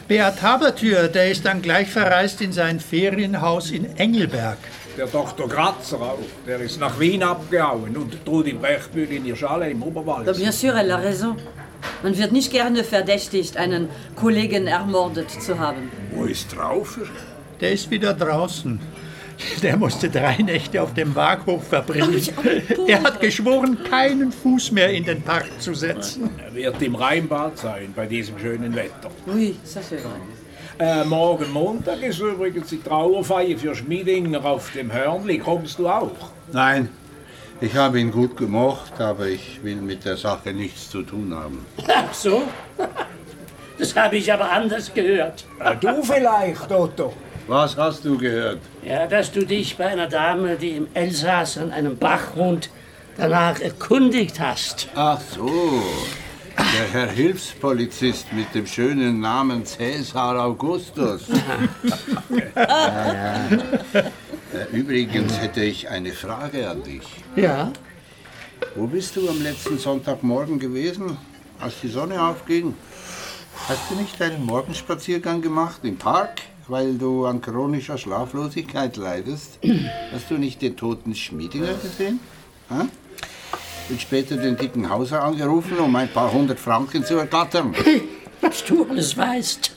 Beat 0.09 0.43
Habertür, 0.43 1.09
der 1.09 1.31
ist 1.31 1.45
dann 1.45 1.62
gleich 1.62 1.88
verreist 1.88 2.41
in 2.41 2.53
sein 2.53 2.81
Ferienhaus 2.81 3.71
in 3.71 3.97
Engelberg. 3.97 4.59
Der 4.97 5.07
Dr. 5.07 5.49
Kratzer 5.49 6.01
auch. 6.01 6.19
Der 6.47 6.61
ist 6.61 6.79
nach 6.79 6.99
Wien 7.01 7.23
abgehauen 7.23 7.97
und 7.97 8.25
Trudi 8.25 8.53
Brechbühl 8.53 9.11
in 9.11 9.25
ihr 9.25 9.37
Schale 9.37 9.71
im 9.71 9.83
Oberwald. 9.83 10.37
Bien 10.37 10.53
sûr, 10.53 10.75
elle 10.75 10.95
a 10.95 10.99
raison. 10.99 11.37
Man 12.03 12.17
wird 12.19 12.33
nicht 12.33 12.51
gerne 12.51 12.85
verdächtigt, 12.85 13.57
einen 13.57 13.88
Kollegen 14.17 14.67
ermordet 14.67 15.31
zu 15.31 15.59
haben. 15.59 15.91
Wo 16.12 16.25
ist 16.25 16.51
Traufer? 16.51 17.03
Der 17.61 17.73
ist 17.73 17.91
wieder 17.91 18.12
draußen. 18.12 18.81
Der 19.63 19.77
musste 19.77 20.09
drei 20.11 20.37
Nächte 20.37 20.83
auf 20.83 20.95
dem 20.95 21.15
Waaghof 21.15 21.69
verbringen. 21.69 22.21
Er 22.87 23.03
hat 23.03 23.21
geschworen, 23.21 23.79
keinen 23.89 24.33
Fuß 24.33 24.73
mehr 24.73 24.91
in 24.91 25.05
den 25.05 25.23
Park 25.23 25.51
zu 25.59 25.75
setzen. 25.75 26.31
Er 26.45 26.55
wird 26.55 26.83
im 26.83 26.95
Rheinbad 26.95 27.59
sein, 27.59 27.93
bei 27.95 28.07
diesem 28.07 28.39
schönen 28.39 28.75
Wetter. 28.75 29.11
Oui, 29.27 29.57
ça 29.65 29.81
c'est 29.81 30.01
vrai. 30.03 30.19
Äh, 30.79 31.05
morgen 31.05 31.53
Montag 31.53 32.03
ist 32.03 32.19
übrigens 32.19 32.69
die 32.71 32.81
Trauerfeier 32.81 33.57
für 33.57 33.75
Schmiedinger 33.75 34.45
auf 34.45 34.73
dem 34.73 34.93
Hörnli. 34.93 35.39
Kommst 35.39 35.79
du 35.79 35.89
auch? 35.89 36.11
Nein. 36.53 36.89
Ich 37.61 37.77
habe 37.77 38.01
ihn 38.01 38.11
gut 38.11 38.37
gemocht, 38.37 39.01
aber 39.01 39.27
ich 39.27 39.61
will 39.63 39.77
mit 39.77 40.05
der 40.05 40.17
Sache 40.17 40.53
nichts 40.53 40.91
zu 40.91 41.03
tun 41.03 41.33
haben. 41.33 41.65
Ach 41.87 42.13
so? 42.13 42.43
Das 43.79 43.95
habe 43.95 44.17
ich 44.17 44.33
aber 44.33 44.51
anders 44.51 44.93
gehört. 44.93 45.45
Äh, 45.61 45.77
du 45.77 46.03
vielleicht, 46.03 46.73
Otto. 46.73 47.13
Was 47.47 47.77
hast 47.77 48.05
du 48.05 48.17
gehört? 48.17 48.61
Ja, 48.85 49.07
dass 49.07 49.33
du 49.33 49.45
dich 49.45 49.77
bei 49.77 49.87
einer 49.87 50.07
Dame, 50.07 50.57
die 50.57 50.71
im 50.71 50.87
Elsass 50.95 51.59
an 51.59 51.73
einem 51.73 51.97
Bach 51.97 52.37
wohnt, 52.37 52.71
danach 53.17 53.61
erkundigt 53.61 54.39
hast. 54.41 54.89
Ach 54.95 55.21
so. 55.21 55.83
Der 56.57 56.89
Herr 56.93 57.11
Hilfspolizist 57.11 58.33
mit 58.33 58.55
dem 58.55 58.67
schönen 58.67 59.21
Namen 59.21 59.65
Cäsar 59.67 60.39
Augustus. 60.45 61.23
ja, 61.29 62.37
ja. 62.63 63.49
Äh, 63.95 64.11
Übrigens 64.71 65.41
hätte 65.41 65.65
ich 65.65 65.89
eine 65.89 66.13
Frage 66.13 66.69
an 66.69 66.83
dich. 66.83 67.03
Ja? 67.37 67.73
Wo 68.75 68.87
bist 68.87 69.17
du 69.17 69.29
am 69.29 69.43
letzten 69.43 69.79
Sonntagmorgen 69.79 70.59
gewesen, 70.59 71.17
als 71.59 71.75
die 71.83 71.89
Sonne 71.89 72.23
aufging? 72.23 72.75
Hast 73.69 73.91
du 73.91 73.95
nicht 73.97 74.21
einen 74.21 74.45
Morgenspaziergang 74.45 75.41
gemacht 75.41 75.81
im 75.85 75.97
Park, 75.97 76.41
weil 76.73 76.95
du 76.95 77.27
an 77.27 77.43
chronischer 77.43 77.99
Schlaflosigkeit 77.99 78.97
leidest? 78.97 79.59
Hast 80.13 80.31
du 80.31 80.39
nicht 80.39 80.63
den 80.63 80.75
toten 80.75 81.15
Schmiedinger 81.15 81.75
gesehen? 81.75 82.19
Ha? 82.71 82.87
Und 83.91 84.01
später 84.01 84.39
den 84.39 84.57
dicken 84.57 84.89
Hauser 84.89 85.23
angerufen, 85.23 85.79
um 85.79 85.95
ein 85.97 86.09
paar 86.09 86.33
hundert 86.33 86.59
Franken 86.59 87.05
zu 87.05 87.17
ergattern. 87.17 87.75
Was 88.41 88.65
du 88.65 88.87
alles 88.89 89.15
weißt. 89.17 89.73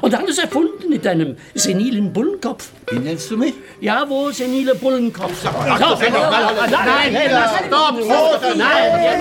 Und 0.00 0.14
alles 0.14 0.38
erfunden 0.38 0.92
in 0.92 1.00
deinem 1.02 1.36
senilen 1.54 2.12
Bullenkopf. 2.12 2.70
Wie 2.90 2.98
nennst 2.98 3.30
du 3.30 3.36
mich? 3.36 3.54
Ja, 3.80 4.08
wo 4.08 4.30
senile 4.30 4.74
Bullenkopf. 4.74 5.32
Ach, 5.44 5.78
doch, 5.78 6.00
doch, 6.00 6.10
doch, 6.10 6.70
nein, 6.70 7.14
hey, 7.14 7.28
stopp, 7.28 8.02
stopp, 8.02 8.56
nein, 8.56 9.20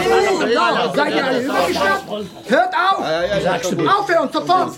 Seid 0.96 1.16
ihr 1.16 1.26
alle 1.26 1.42
übergeschnappt? 1.42 2.10
Hört 2.48 2.74
auf! 2.74 3.06
Sagst 3.44 3.72
du 3.72 3.76
mir? 3.76 3.98
Aufhören, 3.98 4.30
sofort! 4.32 4.74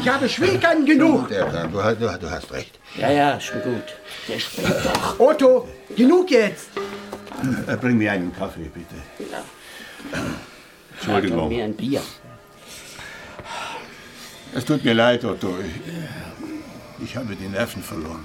Ich 0.00 0.08
habe 0.08 0.28
Schwierigkeiten 0.28 0.84
genug. 0.84 1.28
Du, 1.28 1.34
du, 1.34 2.18
du 2.18 2.30
hast 2.30 2.52
recht. 2.52 2.78
Ja, 2.96 3.10
ja, 3.10 3.40
schon 3.40 3.62
gut. 3.62 3.82
Der 4.28 4.38
springt 4.38 4.74
doch. 4.84 5.20
Otto, 5.20 5.68
genug 5.96 6.30
jetzt! 6.30 6.68
Äh, 7.66 7.76
Bring 7.76 7.98
mir 7.98 8.12
einen 8.12 8.34
Kaffee, 8.34 8.70
bitte. 8.72 8.94
Entschuldigung. 10.94 11.48
mir 11.48 11.64
ein 11.64 11.74
Bier. 11.74 12.00
Es 14.54 14.64
tut 14.64 14.84
mir 14.84 14.94
leid, 14.94 15.24
Otto. 15.24 15.48
Ich, 16.98 17.04
ich 17.04 17.16
habe 17.16 17.34
die 17.34 17.48
Nerven 17.48 17.82
verloren. 17.82 18.24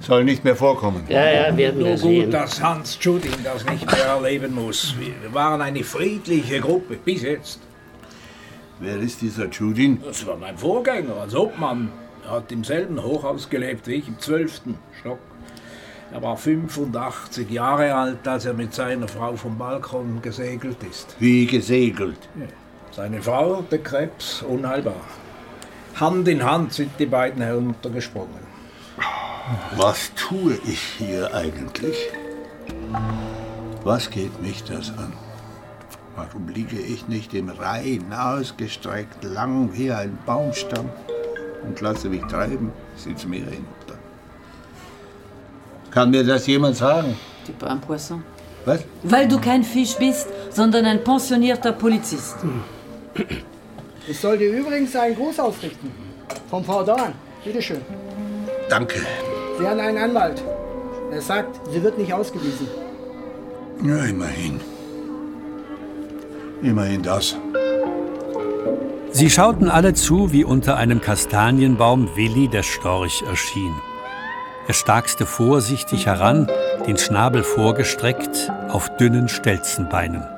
Soll 0.00 0.24
nicht 0.24 0.44
mehr 0.44 0.56
vorkommen. 0.56 1.04
Ja, 1.08 1.24
ja, 1.30 1.56
werden 1.56 1.78
wir 1.78 1.88
Nur 1.88 1.96
sehen. 1.96 2.24
gut, 2.26 2.34
dass 2.34 2.62
Hans 2.62 2.98
Schuding 3.00 3.32
das 3.42 3.64
nicht 3.64 3.86
mehr 3.90 4.04
erleben 4.04 4.54
muss. 4.54 4.94
Wir 4.98 5.32
waren 5.32 5.60
eine 5.60 5.82
friedliche 5.82 6.60
Gruppe, 6.60 6.96
bis 6.96 7.22
jetzt. 7.22 7.60
Wer 8.80 8.96
ist 8.98 9.22
dieser 9.22 9.48
Judin? 9.48 10.00
Das 10.04 10.26
war 10.26 10.36
mein 10.36 10.58
Vorgänger 10.58 11.16
als 11.16 11.34
Obmann. 11.34 11.90
Er 12.24 12.32
hat 12.32 12.52
im 12.52 12.64
selben 12.64 13.02
Hochhaus 13.02 13.48
gelebt 13.48 13.86
wie 13.86 13.94
ich, 13.94 14.08
im 14.08 14.18
zwölften 14.18 14.78
Stock. 15.00 15.18
Er 16.12 16.22
war 16.22 16.36
85 16.36 17.50
Jahre 17.50 17.94
alt, 17.94 18.26
als 18.28 18.44
er 18.44 18.54
mit 18.54 18.74
seiner 18.74 19.08
Frau 19.08 19.36
vom 19.36 19.58
Balkon 19.58 20.20
gesegelt 20.22 20.76
ist. 20.88 21.16
Wie 21.18 21.46
gesegelt. 21.46 22.18
Seine 22.94 23.20
Frau, 23.20 23.62
der 23.62 23.82
Krebs, 23.82 24.42
unheilbar. 24.42 25.00
Hand 25.96 26.28
in 26.28 26.44
Hand 26.44 26.74
sind 26.74 26.92
die 27.00 27.06
beiden 27.06 27.42
heruntergesprungen. 27.42 28.46
Was 29.76 30.12
tue 30.14 30.54
ich 30.64 30.78
hier 30.98 31.34
eigentlich? 31.34 31.96
Was 33.82 34.08
geht 34.10 34.40
mich 34.40 34.62
das 34.62 34.90
an? 34.96 35.12
Warum 36.14 36.46
liege 36.46 36.78
ich 36.78 37.08
nicht 37.08 37.34
im 37.34 37.48
Rhein 37.48 38.12
ausgestreckt, 38.12 39.24
lang 39.24 39.70
wie 39.72 39.90
ein 39.90 40.16
Baumstamm 40.24 40.88
und 41.66 41.80
lasse 41.80 42.08
mich 42.08 42.22
treiben 42.26 42.72
ins 43.04 43.26
Meer 43.26 43.46
hinunter? 43.46 43.98
Kann 45.90 46.10
mir 46.10 46.22
das 46.22 46.46
jemand 46.46 46.76
sagen? 46.76 47.16
Peux 47.58 47.68
un 47.68 47.80
poisson. 47.80 48.22
Was? 48.64 48.84
Weil 49.02 49.26
du 49.26 49.40
kein 49.40 49.64
Fisch 49.64 49.96
bist, 49.96 50.28
sondern 50.50 50.86
ein 50.86 51.02
pensionierter 51.02 51.72
Polizist. 51.72 52.36
Ich 54.06 54.18
soll 54.18 54.38
dir 54.38 54.50
übrigens 54.50 54.94
einen 54.96 55.14
Gruß 55.16 55.40
ausrichten. 55.40 55.90
Vom 56.50 56.64
Frau 56.64 56.82
Dorn. 56.82 57.12
Bitteschön. 57.44 57.80
Danke. 58.68 59.00
Sie 59.58 59.66
hat 59.66 59.78
einen 59.78 59.98
Anwalt. 59.98 60.42
Er 61.10 61.20
sagt, 61.20 61.60
sie 61.70 61.82
wird 61.82 61.98
nicht 61.98 62.12
ausgewiesen. 62.12 62.68
Ja, 63.82 64.04
immerhin. 64.04 64.60
Immerhin 66.62 67.02
das. 67.02 67.36
Sie 69.12 69.30
schauten 69.30 69.68
alle 69.68 69.94
zu, 69.94 70.32
wie 70.32 70.42
unter 70.42 70.76
einem 70.76 71.00
Kastanienbaum 71.00 72.16
Willi 72.16 72.48
der 72.48 72.62
Storch 72.62 73.22
erschien. 73.28 73.74
Er 74.66 74.74
starkste 74.74 75.24
vorsichtig 75.26 76.06
heran, 76.06 76.50
den 76.86 76.96
Schnabel 76.96 77.44
vorgestreckt, 77.44 78.50
auf 78.70 78.96
dünnen 78.96 79.28
Stelzenbeinen. 79.28 80.33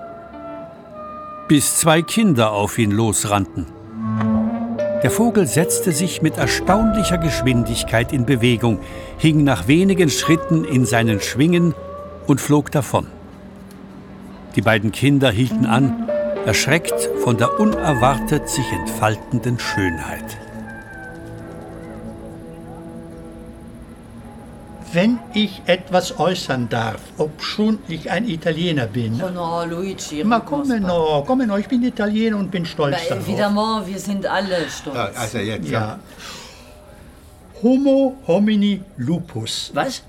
Bis 1.49 1.77
zwei 1.77 2.03
Kinder 2.03 2.51
auf 2.53 2.77
ihn 2.77 2.91
losrannten. 2.91 3.67
Der 5.03 5.11
Vogel 5.13 5.47
setzte 5.47 5.93
sich 5.93 6.21
mit 6.21 6.39
erstaunlicher 6.39 7.19
Geschwindigkeit 7.19 8.13
in 8.13 8.27
Bewegung, 8.27 8.81
hing 9.19 9.45
nach 9.45 9.69
wenigen 9.69 10.11
Schritten 10.11 10.65
in 10.65 10.85
seinen 10.85 11.21
Schwingen 11.21 11.75
und 12.27 12.41
flog 12.41 12.73
davon. 12.73 13.07
Die 14.57 14.63
beiden 14.63 14.91
Kinder 14.91 15.31
hielten 15.31 15.67
an 15.67 16.09
erschreckt 16.47 17.11
von 17.23 17.37
der 17.37 17.61
unerwartet 17.61 18.49
sich 18.49 18.71
entfaltenden 18.73 19.59
Schönheit. 19.59 20.39
Wenn 24.97 25.19
ich 25.35 25.61
etwas 25.67 26.19
äußern 26.19 26.71
darf, 26.71 27.03
obschon 27.19 27.81
ich 27.87 28.11
ein 28.11 28.27
Italiener 28.27 28.87
bin. 28.87 29.23
Oh 29.23 29.29
no, 29.29 29.63
Luigi. 29.67 30.25
Ma 30.25 30.41
come 30.41 30.81
no, 30.81 31.23
come 31.27 31.47
no, 31.47 31.59
ich 31.59 31.69
bin 31.69 31.83
Italiener 31.83 32.39
und 32.39 32.51
bin 32.51 32.65
stolz 32.65 32.97
Bah, 32.97 33.03
darauf. 33.11 33.29
Évidemment, 33.29 33.87
wir 33.87 33.99
sind 33.99 34.25
alle 34.25 34.57
stolz. 34.71 35.15
Also 35.15 35.37
jetzt. 35.37 35.69
Ja. 35.69 35.99
Homo 37.63 38.17
homini 38.27 38.81
lupus. 38.97 39.71
Was? 39.75 40.03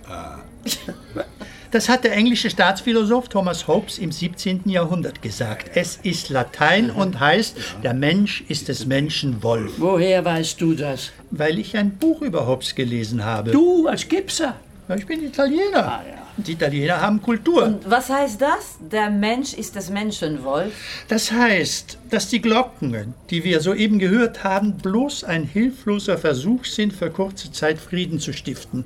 Das 1.71 1.89
hat 1.89 2.05
der 2.05 2.13
englische 2.13 2.49
Staatsphilosoph 2.49 3.27
Thomas 3.27 3.67
Hobbes 3.67 3.97
im 3.99 4.13
17. 4.13 4.69
Jahrhundert 4.69 5.21
gesagt. 5.21 5.71
Es 5.75 5.97
ist 5.97 6.29
Latein 6.29 6.91
und 6.91 7.19
heißt, 7.19 7.57
der 7.83 7.93
Mensch 7.93 8.45
ist 8.47 8.69
des 8.69 8.85
Menschen 8.85 9.43
Wolf. 9.43 9.73
Woher 9.79 10.23
weißt 10.23 10.61
du 10.61 10.75
das? 10.75 11.11
Weil 11.29 11.59
ich 11.59 11.75
ein 11.75 11.97
Buch 11.97 12.21
über 12.21 12.47
Hobbes 12.47 12.73
gelesen 12.73 13.25
habe. 13.25 13.51
Du 13.51 13.85
als 13.87 14.07
Gipser? 14.07 14.55
Ja, 14.87 14.95
Ich 14.95 15.05
bin 15.05 15.23
Italiener. 15.23 16.01
Und 16.37 16.47
die 16.47 16.53
Italiener 16.53 17.01
haben 17.01 17.21
Kultur. 17.21 17.79
Was 17.85 18.09
heißt 18.09 18.39
das? 18.39 18.77
Der 18.79 19.09
Mensch 19.09 19.53
ist 19.53 19.75
des 19.75 19.89
Menschen 19.89 20.43
Wolf? 20.43 20.73
Das 21.07 21.31
heißt, 21.31 21.97
dass 22.09 22.29
die 22.29 22.41
Glocken, 22.41 23.15
die 23.29 23.43
wir 23.43 23.59
soeben 23.59 23.97
gehört 23.99 24.43
haben, 24.43 24.77
bloß 24.77 25.23
ein 25.23 25.43
hilfloser 25.43 26.17
Versuch 26.17 26.63
sind, 26.63 26.93
für 26.93 27.09
kurze 27.09 27.51
Zeit 27.51 27.79
Frieden 27.79 28.19
zu 28.19 28.33
stiften. 28.33 28.85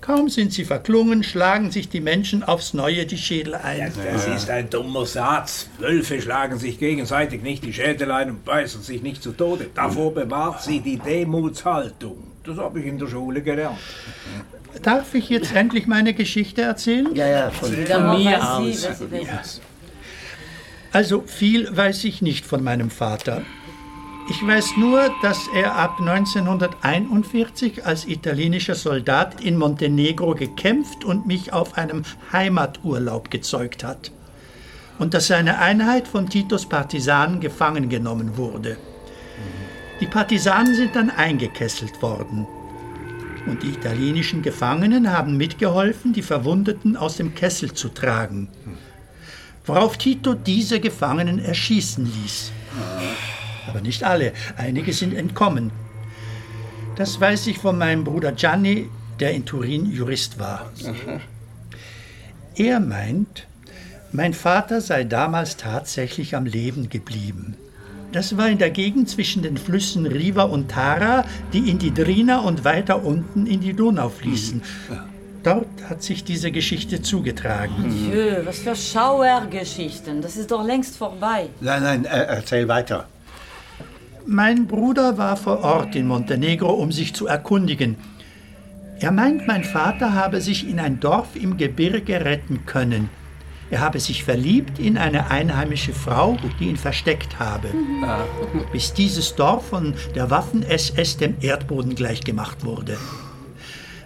Kaum 0.00 0.28
sind 0.28 0.52
sie 0.52 0.64
verklungen, 0.64 1.24
schlagen 1.24 1.70
sich 1.70 1.88
die 1.88 2.00
Menschen 2.00 2.44
aufs 2.44 2.72
Neue 2.72 3.04
die 3.04 3.18
Schädel 3.18 3.56
ein. 3.56 3.92
Das 4.12 4.26
ist 4.26 4.48
ein 4.48 4.70
dummer 4.70 5.04
Satz. 5.04 5.68
Wölfe 5.78 6.22
schlagen 6.22 6.58
sich 6.58 6.78
gegenseitig 6.78 7.42
nicht 7.42 7.64
die 7.64 7.72
Schädel 7.72 8.12
ein 8.12 8.30
und 8.30 8.44
beißen 8.44 8.82
sich 8.82 9.02
nicht 9.02 9.22
zu 9.22 9.32
Tode. 9.32 9.68
Davor 9.74 10.14
bewahrt 10.14 10.62
sie 10.62 10.80
die 10.80 10.98
Demutshaltung. 10.98 12.18
Das 12.44 12.56
habe 12.58 12.80
ich 12.80 12.86
in 12.86 12.98
der 12.98 13.08
Schule 13.08 13.42
gelernt. 13.42 13.78
Darf 14.82 15.14
ich 15.14 15.28
jetzt 15.28 15.54
endlich 15.54 15.86
meine 15.86 16.14
Geschichte 16.14 16.62
erzählen? 16.62 17.14
Ja, 17.14 17.26
ja, 17.26 17.50
von, 17.50 17.68
von 17.70 18.10
mir 18.10 18.38
aus. 18.40 18.84
vas-y. 18.84 19.60
Also 20.92 21.24
viel 21.26 21.76
weiß 21.76 22.04
ich 22.04 22.22
nicht 22.22 22.46
von 22.46 22.62
meinem 22.62 22.90
Vater. 22.90 23.42
Ich 24.30 24.46
weiß 24.46 24.76
nur, 24.76 25.10
dass 25.22 25.48
er 25.54 25.76
ab 25.76 26.00
1941 26.00 27.86
als 27.86 28.06
italienischer 28.06 28.74
Soldat 28.74 29.40
in 29.40 29.56
Montenegro 29.56 30.34
gekämpft 30.34 31.04
und 31.04 31.26
mich 31.26 31.52
auf 31.52 31.78
einem 31.78 32.02
Heimaturlaub 32.32 33.30
gezeugt 33.30 33.84
hat. 33.84 34.12
Und 34.98 35.14
dass 35.14 35.28
seine 35.28 35.58
Einheit 35.58 36.06
von 36.06 36.28
Titos 36.28 36.68
Partisanen 36.68 37.40
gefangen 37.40 37.88
genommen 37.88 38.36
wurde. 38.36 38.76
Die 40.00 40.06
Partisanen 40.06 40.74
sind 40.74 40.94
dann 40.94 41.10
eingekesselt 41.10 42.02
worden. 42.02 42.46
Und 43.46 43.62
die 43.62 43.70
italienischen 43.70 44.42
Gefangenen 44.42 45.10
haben 45.10 45.36
mitgeholfen, 45.36 46.12
die 46.12 46.22
Verwundeten 46.22 46.96
aus 46.96 47.16
dem 47.16 47.34
Kessel 47.34 47.72
zu 47.72 47.88
tragen 47.88 48.48
worauf 49.68 49.98
Tito 49.98 50.34
diese 50.34 50.80
Gefangenen 50.80 51.38
erschießen 51.38 52.04
ließ. 52.04 52.52
Aber 53.68 53.80
nicht 53.80 54.02
alle, 54.04 54.32
einige 54.56 54.92
sind 54.92 55.14
entkommen. 55.14 55.70
Das 56.96 57.20
weiß 57.20 57.46
ich 57.48 57.58
von 57.58 57.78
meinem 57.78 58.02
Bruder 58.02 58.32
Gianni, 58.32 58.88
der 59.20 59.32
in 59.32 59.44
Turin 59.44 59.92
Jurist 59.92 60.38
war. 60.38 60.72
Er 62.56 62.80
meint, 62.80 63.46
mein 64.10 64.32
Vater 64.32 64.80
sei 64.80 65.04
damals 65.04 65.56
tatsächlich 65.56 66.34
am 66.34 66.46
Leben 66.46 66.88
geblieben. 66.88 67.56
Das 68.10 68.38
war 68.38 68.48
in 68.48 68.56
der 68.56 68.70
Gegend 68.70 69.10
zwischen 69.10 69.42
den 69.42 69.58
Flüssen 69.58 70.06
Riva 70.06 70.44
und 70.44 70.70
Tara, 70.70 71.24
die 71.52 71.70
in 71.70 71.78
die 71.78 71.92
Drina 71.92 72.40
und 72.40 72.64
weiter 72.64 73.04
unten 73.04 73.46
in 73.46 73.60
die 73.60 73.74
Donau 73.74 74.08
fließen. 74.08 74.62
Dort 75.42 75.68
hat 75.88 76.02
sich 76.02 76.24
diese 76.24 76.50
Geschichte 76.50 77.02
zugetragen. 77.02 78.10
Jö, 78.10 78.44
was 78.44 78.58
für 78.60 78.74
Schauergeschichten. 78.74 80.22
Das 80.22 80.36
ist 80.36 80.50
doch 80.50 80.64
längst 80.64 80.96
vorbei. 80.96 81.48
Nein, 81.60 81.82
nein, 81.82 82.04
äh, 82.06 82.24
erzähl 82.24 82.66
weiter. 82.66 83.06
Mein 84.30 84.66
Bruder 84.66 85.16
war 85.16 85.38
vor 85.38 85.64
Ort 85.64 85.96
in 85.96 86.06
Montenegro, 86.06 86.68
um 86.68 86.92
sich 86.92 87.14
zu 87.14 87.26
erkundigen. 87.26 87.96
Er 89.00 89.10
meint, 89.10 89.46
mein 89.46 89.64
Vater 89.64 90.12
habe 90.12 90.42
sich 90.42 90.68
in 90.68 90.80
ein 90.80 91.00
Dorf 91.00 91.28
im 91.34 91.56
Gebirge 91.56 92.22
retten 92.26 92.66
können. 92.66 93.08
Er 93.70 93.80
habe 93.80 94.00
sich 94.00 94.24
verliebt 94.24 94.78
in 94.78 94.98
eine 94.98 95.30
einheimische 95.30 95.94
Frau, 95.94 96.36
die 96.60 96.66
ihn 96.66 96.76
versteckt 96.76 97.38
habe. 97.38 97.68
Bis 98.70 98.92
dieses 98.92 99.34
Dorf 99.34 99.68
von 99.68 99.94
der 100.14 100.28
Waffen-SS 100.28 101.16
dem 101.16 101.36
Erdboden 101.40 101.94
gleichgemacht 101.94 102.66
wurde. 102.66 102.98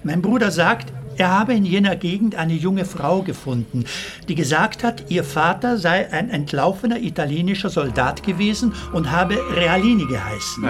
Mein 0.05 0.23
Bruder 0.23 0.53
sagt, 0.53 0.93
er 1.23 1.31
habe 1.31 1.55
in 1.55 1.65
jener 1.65 1.95
Gegend 1.95 2.35
eine 2.35 2.55
junge 2.55 2.85
Frau 2.85 3.23
gefunden, 3.23 3.85
die 4.29 4.35
gesagt 4.35 4.83
hat, 4.83 5.09
ihr 5.09 5.23
Vater 5.23 5.79
sei 5.79 6.11
ein 6.11 6.31
entlaufener 6.31 6.99
italienischer 6.99 7.71
Soldat 7.71 8.25
gewesen 8.25 8.75
und 8.93 9.13
habe 9.13 9.39
Realini 9.55 10.05
geheißen. 10.05 10.65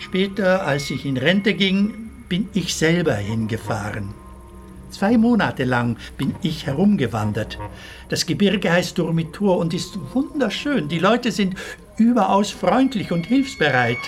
Später, 0.00 0.66
als 0.66 0.90
ich 0.90 1.06
in 1.06 1.16
Rente 1.16 1.54
ging, 1.54 2.10
bin 2.28 2.48
ich 2.54 2.74
selber 2.74 3.14
hingefahren. 3.14 4.14
Zwei 4.90 5.16
Monate 5.16 5.62
lang 5.62 5.96
bin 6.16 6.34
ich 6.42 6.66
herumgewandert. 6.66 7.56
Das 8.08 8.26
Gebirge 8.26 8.72
heißt 8.72 8.98
Dormitor 8.98 9.58
und 9.58 9.74
ist 9.74 9.96
wunderschön. 10.12 10.88
Die 10.88 10.98
Leute 10.98 11.30
sind 11.30 11.54
überaus 11.98 12.50
freundlich 12.50 13.12
und 13.12 13.26
hilfsbereit. 13.26 13.98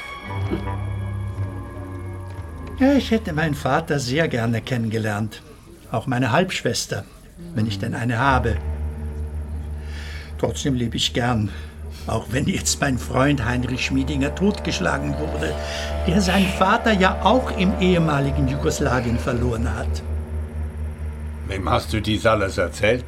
Ja, 2.80 2.94
ich 2.94 3.12
hätte 3.12 3.32
meinen 3.32 3.54
Vater 3.54 4.00
sehr 4.00 4.26
gerne 4.26 4.62
kennengelernt. 4.62 5.42
Auch 5.92 6.06
meine 6.06 6.32
Halbschwester, 6.32 7.04
wenn 7.54 7.66
ich 7.66 7.78
denn 7.78 7.94
eine 7.94 8.18
habe. 8.18 8.56
Trotzdem 10.38 10.74
lebe 10.74 10.96
ich 10.96 11.12
gern. 11.12 11.50
Auch 12.06 12.26
wenn 12.30 12.46
jetzt 12.46 12.80
mein 12.80 12.98
Freund 12.98 13.44
Heinrich 13.44 13.84
Schmiedinger 13.84 14.34
totgeschlagen 14.34 15.18
wurde, 15.18 15.54
der 16.06 16.20
seinen 16.20 16.48
Vater 16.48 16.92
ja 16.92 17.22
auch 17.22 17.56
im 17.58 17.72
ehemaligen 17.80 18.48
Jugoslawien 18.48 19.18
verloren 19.18 19.74
hat. 19.76 20.02
Wem 21.46 21.68
hast 21.68 21.92
du 21.92 22.00
dies 22.00 22.24
alles 22.26 22.58
erzählt? 22.58 23.04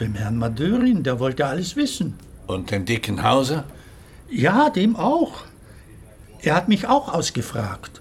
Dem 0.00 0.14
Herrn 0.14 0.36
Madörin, 0.36 1.02
der 1.02 1.20
wollte 1.20 1.46
alles 1.46 1.76
wissen. 1.76 2.14
Und 2.46 2.70
dem 2.70 2.84
dicken 2.84 3.22
Hauser? 3.22 3.64
Ja, 4.30 4.70
dem 4.70 4.96
auch. 4.96 5.44
Er 6.40 6.54
hat 6.54 6.68
mich 6.68 6.88
auch 6.88 7.12
ausgefragt. 7.12 8.00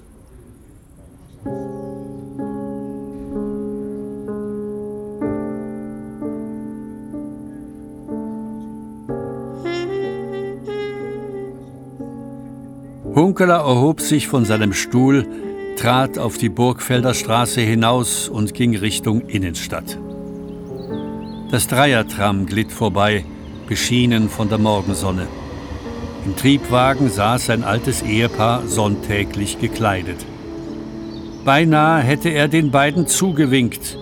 Hunkeler 13.18 13.62
erhob 13.62 14.00
sich 14.00 14.28
von 14.28 14.46
seinem 14.46 14.74
Stuhl, 14.74 15.26
trat 15.76 16.20
auf 16.20 16.38
die 16.38 16.50
Burgfelder 16.50 17.16
Straße 17.16 17.62
hinaus 17.62 18.30
und 18.30 18.54
ging 18.54 18.76
Richtung 18.76 19.22
Innenstadt. 19.22 19.98
Das 21.50 21.68
Dreiertram 21.68 22.46
glitt 22.46 22.72
vorbei, 22.72 23.26
beschienen 23.68 24.30
von 24.30 24.50
der 24.50 24.60
Morgensonne. 24.60 25.26
Im 26.28 26.36
Triebwagen 26.36 27.10
saß 27.10 27.50
ein 27.50 27.64
altes 27.64 28.04
Ehepaar 28.04 28.68
sonntäglich 28.68 29.60
gekleidet. 29.60 30.24
Beinahe 31.44 32.04
hätte 32.04 32.30
er 32.30 32.48
den 32.48 32.70
beiden 32.70 33.08
zugewinkt. 33.08 33.98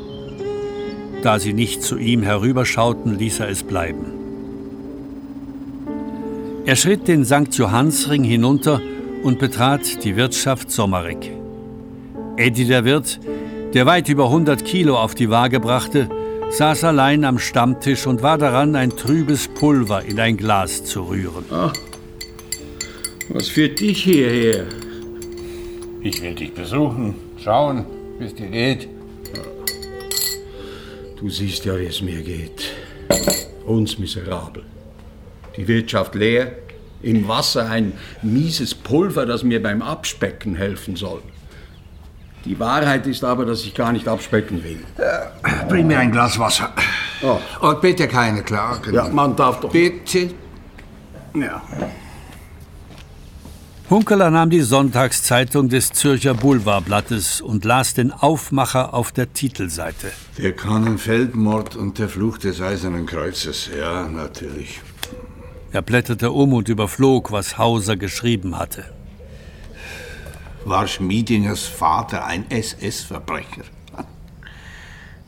Da 1.23 1.39
sie 1.39 1.53
nicht 1.53 1.83
zu 1.83 1.97
ihm 1.97 2.21
herüberschauten, 2.21 3.17
ließ 3.17 3.39
er 3.39 3.47
es 3.47 3.63
bleiben. 3.63 4.07
Er 6.65 6.75
schritt 6.75 7.07
den 7.07 7.23
St. 7.23 7.53
Johannsring 7.53 8.25
hinunter 8.25 8.81
und 9.25 9.39
betrat 9.39 10.03
die 10.03 10.15
Wirtschaft 10.15 10.69
Sommerek. 10.69 11.31
Eddie 12.37 12.65
der 12.65 12.85
Wirt, 12.85 13.19
der 13.73 13.87
weit 13.87 14.07
über 14.07 14.25
100 14.25 14.63
Kilo 14.63 14.99
auf 14.99 15.15
die 15.15 15.31
Waage 15.31 15.59
brachte, 15.59 16.07
saß 16.51 16.83
allein 16.83 17.25
am 17.25 17.39
Stammtisch 17.39 18.05
und 18.05 18.21
war 18.21 18.37
daran, 18.37 18.75
ein 18.75 18.91
trübes 18.91 19.47
Pulver 19.47 20.05
in 20.05 20.19
ein 20.19 20.37
Glas 20.37 20.85
zu 20.85 21.01
rühren. 21.05 21.43
Was 23.29 23.47
führt 23.47 23.79
dich 23.79 24.03
hierher? 24.03 24.67
Ich 26.03 26.21
will 26.21 26.35
dich 26.35 26.53
besuchen, 26.53 27.15
schauen, 27.43 27.83
wie 28.19 28.25
es 28.25 28.35
dir 28.35 28.49
geht. 28.49 28.87
Du 31.19 31.31
siehst 31.31 31.65
ja, 31.65 31.79
wie 31.79 31.85
es 31.85 31.99
mir 31.99 32.21
geht. 32.21 32.75
Uns 33.65 33.97
miserabel. 33.97 34.61
Die 35.57 35.67
Wirtschaft 35.67 36.13
leer, 36.13 36.51
im 37.05 37.27
Wasser 37.27 37.69
ein 37.69 37.93
mieses 38.23 38.73
Pulver, 38.73 39.25
das 39.25 39.43
mir 39.43 39.61
beim 39.61 39.81
Abspecken 39.81 40.55
helfen 40.55 40.95
soll. 40.95 41.21
Die 42.45 42.59
Wahrheit 42.59 43.07
ist 43.07 43.23
aber, 43.23 43.45
dass 43.45 43.63
ich 43.63 43.73
gar 43.73 43.91
nicht 43.91 44.07
abspecken 44.07 44.63
will. 44.63 44.83
Bring 45.69 45.87
mir 45.87 45.99
ein 45.99 46.11
Glas 46.11 46.37
Wasser. 46.37 46.73
Oh. 47.23 47.39
Und 47.61 47.81
bitte 47.81 48.07
keine 48.07 48.43
Klagen. 48.43 48.93
Ja, 48.93 49.07
man 49.09 49.35
darf 49.35 49.59
doch. 49.59 49.71
Bitte. 49.71 50.31
Ja. 51.33 51.61
Hunkeler 53.89 54.31
nahm 54.31 54.49
die 54.49 54.61
Sonntagszeitung 54.61 55.69
des 55.69 55.91
Zürcher 55.93 56.33
Boulevardblattes 56.33 57.41
und 57.41 57.65
las 57.65 57.93
den 57.93 58.11
Aufmacher 58.11 58.95
auf 58.95 59.11
der 59.11 59.31
Titelseite. 59.33 60.11
Der 60.39 60.53
Kannenfeldmord 60.53 61.75
und 61.75 61.99
der 61.99 62.09
Fluch 62.09 62.39
des 62.39 62.61
Eisernen 62.61 63.05
Kreuzes. 63.05 63.69
Ja, 63.77 64.07
natürlich. 64.07 64.81
Er 65.75 65.81
blätterte 65.81 66.31
um 66.31 66.53
und 66.53 66.69
überflog, 66.69 67.33
was 67.33 67.57
Hauser 67.57 67.97
geschrieben 67.97 68.57
hatte. 68.57 68.85
War 70.63 70.87
Schmiedingers 70.87 71.65
Vater 71.65 72.25
ein 72.25 72.49
SS-Verbrecher? 72.49 73.65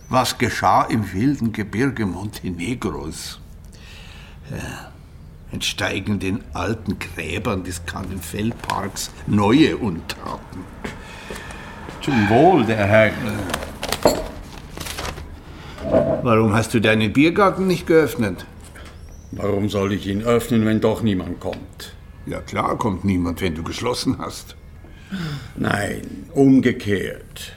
Was 0.08 0.38
geschah 0.38 0.84
im 0.84 1.12
wilden 1.12 1.52
Gebirge 1.52 2.06
Montenegros? 2.06 3.42
Ja 4.50 4.92
entsteigen 5.52 6.20
den 6.20 6.44
alten 6.54 6.98
Gräbern 6.98 7.64
des 7.66 7.86
Kannenfellparks 7.86 9.12
neue 9.28 9.76
Untaten. 9.78 10.64
Zum 12.02 12.30
Wohl, 12.30 12.66
der 12.66 12.86
Herr. 12.86 13.12
Warum 16.24 16.54
hast 16.54 16.74
du 16.74 16.80
deinen 16.80 17.12
Biergarten 17.12 17.68
nicht 17.68 17.88
geöffnet? 17.88 18.46
Warum 19.32 19.70
soll 19.70 19.94
ich 19.94 20.08
ihn 20.08 20.24
öffnen, 20.24 20.66
wenn 20.66 20.80
doch 20.80 21.02
niemand 21.02 21.40
kommt? 21.40 21.94
Ja 22.26 22.40
klar 22.42 22.78
kommt 22.78 23.06
niemand, 23.06 23.42
wenn 23.42 23.56
du 23.56 23.64
geschlossen 23.64 24.18
hast. 24.20 24.56
Nein, 25.56 26.28
umgekehrt. 26.34 27.54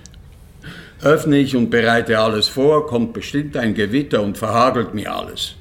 Öffne 1.03 1.39
ich 1.39 1.57
und 1.57 1.71
bereite 1.71 2.19
alles 2.19 2.49
vor, 2.49 2.87
kommt 2.87 3.13
bestimmt 3.13 3.57
ein 3.57 3.75
Gewitter 3.75 4.23
und 4.23 4.37
verhagelt 4.37 4.95
mir 4.95 5.15
alles. 5.15 5.55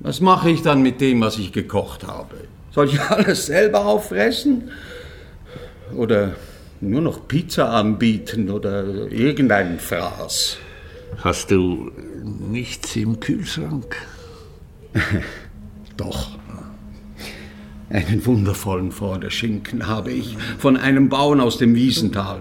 Was 0.00 0.20
mache 0.20 0.50
ich 0.50 0.62
dann 0.62 0.82
mit 0.82 1.00
dem, 1.00 1.20
was 1.20 1.38
ich 1.38 1.52
gekocht 1.52 2.06
habe? 2.06 2.36
Soll 2.72 2.88
ich 2.88 3.00
alles 3.10 3.46
selber 3.46 3.86
auffressen? 3.86 4.70
Oder 5.94 6.34
nur 6.80 7.00
noch 7.00 7.26
Pizza 7.26 7.70
anbieten 7.70 8.50
oder 8.50 9.10
irgendeinen 9.10 9.78
Fraß? 9.78 10.58
Hast 11.18 11.50
du 11.50 11.90
nichts 12.50 12.96
im 12.96 13.18
Kühlschrank? 13.18 13.96
Doch. 15.96 16.30
Einen 17.88 18.24
wundervollen 18.24 18.92
Vorderschinken 18.92 19.88
habe 19.88 20.12
ich 20.12 20.36
von 20.58 20.76
einem 20.76 21.08
Bauern 21.08 21.40
aus 21.40 21.58
dem 21.58 21.74
Wiesental. 21.74 22.40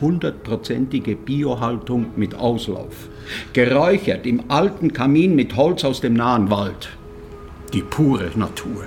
Hundertprozentige 0.00 1.14
Biohaltung 1.14 2.06
mit 2.16 2.34
Auslauf 2.34 3.08
geräuchert 3.52 4.26
im 4.26 4.50
alten 4.50 4.92
Kamin 4.92 5.34
mit 5.34 5.56
Holz 5.56 5.84
aus 5.84 6.00
dem 6.00 6.14
nahen 6.14 6.50
Wald. 6.50 6.90
Die 7.72 7.82
pure 7.82 8.30
Natur. 8.34 8.84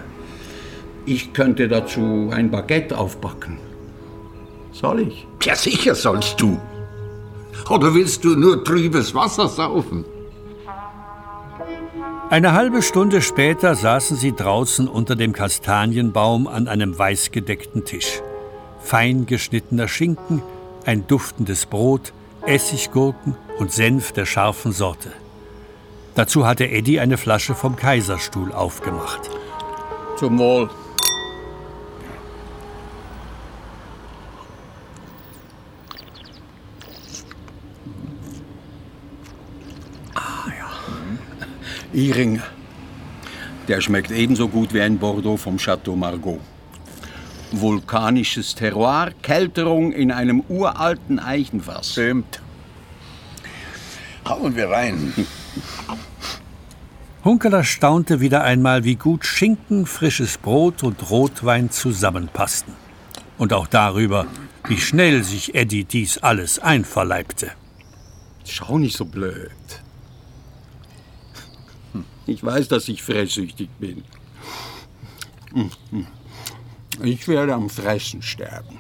Ich 1.06 1.34
könnte 1.34 1.68
dazu 1.68 2.30
ein 2.32 2.52
Baguette 2.52 2.98
aufbacken. 2.98 3.58
Soll 4.74 5.00
ich? 5.00 5.26
Ja, 5.42 5.56
sicher 5.56 5.96
sollst 5.96 6.40
du. 6.40 6.60
Oder 7.70 7.96
willst 7.96 8.24
du 8.24 8.36
nur 8.36 8.64
trübes 8.64 9.16
Wasser 9.16 9.48
saufen? 9.48 10.06
Eine 12.30 12.52
halbe 12.52 12.82
Stunde 12.82 13.22
später 13.22 13.74
saßen 13.74 14.18
sie 14.18 14.36
draußen 14.36 14.90
unter 14.90 15.16
dem 15.16 15.32
Kastanienbaum 15.32 16.48
an 16.48 16.68
einem 16.68 17.00
weißgedeckten 17.00 17.86
Tisch. 17.86 18.22
Fein 18.82 19.26
geschnittener 19.26 19.88
Schinken, 19.88 20.42
ein 20.86 21.08
duftendes 21.08 21.66
Brot, 21.66 22.12
Essiggurken 22.46 23.38
und 23.60 23.72
Senf 23.72 24.12
der 24.12 24.26
scharfen 24.26 24.74
Sorte. 24.74 25.14
Dazu 26.16 26.46
hatte 26.46 26.70
Eddie 26.70 27.00
eine 27.00 27.18
Flasche 27.18 27.56
vom 27.56 27.78
Kaiserstuhl 27.78 28.52
aufgemacht. 28.52 29.30
Zum 30.18 30.38
Wohl. 30.38 30.70
Ihring. 41.98 42.44
Der 43.68 43.82
schmeckt 43.82 44.12
ebenso 44.12 44.48
gut 44.48 44.72
wie 44.72 44.82
ein 44.82 45.00
Bordeaux 45.00 45.36
vom 45.36 45.58
Chateau 45.58 45.96
Margaux. 45.96 46.40
Vulkanisches 47.52 48.54
Terroir, 48.54 49.14
Kälterung 49.24 49.92
in 49.94 50.12
einem 50.12 50.44
uralten 50.48 51.18
Eichenfass. 51.18 51.94
Stimmt. 51.94 52.40
Hauen 54.30 54.56
wir 54.56 54.70
rein. 54.70 55.12
Hunkeler 57.24 57.64
staunte 57.64 58.20
wieder 58.22 58.44
einmal, 58.44 58.84
wie 58.84 58.96
gut 58.96 59.26
Schinken, 59.26 59.88
frisches 59.88 60.38
Brot 60.38 60.84
und 60.84 61.10
Rotwein 61.10 61.72
zusammenpassten. 61.72 62.76
Und 63.40 63.54
auch 63.54 63.66
darüber, 63.66 64.28
wie 64.68 64.78
schnell 64.78 65.24
sich 65.24 65.56
Eddie 65.56 65.84
dies 65.84 66.20
alles 66.20 66.60
einverleibte. 66.60 67.54
Schau 68.46 68.78
nicht 68.78 68.96
so 68.96 69.06
blöd. 69.06 69.50
Ich 72.28 72.44
weiß, 72.44 72.68
dass 72.68 72.90
ich 72.90 73.02
fressüchtig 73.02 73.70
bin. 73.80 74.04
Ich 77.02 77.28
werde 77.28 77.54
am 77.54 77.70
Fressen 77.70 78.22
sterben. 78.22 78.78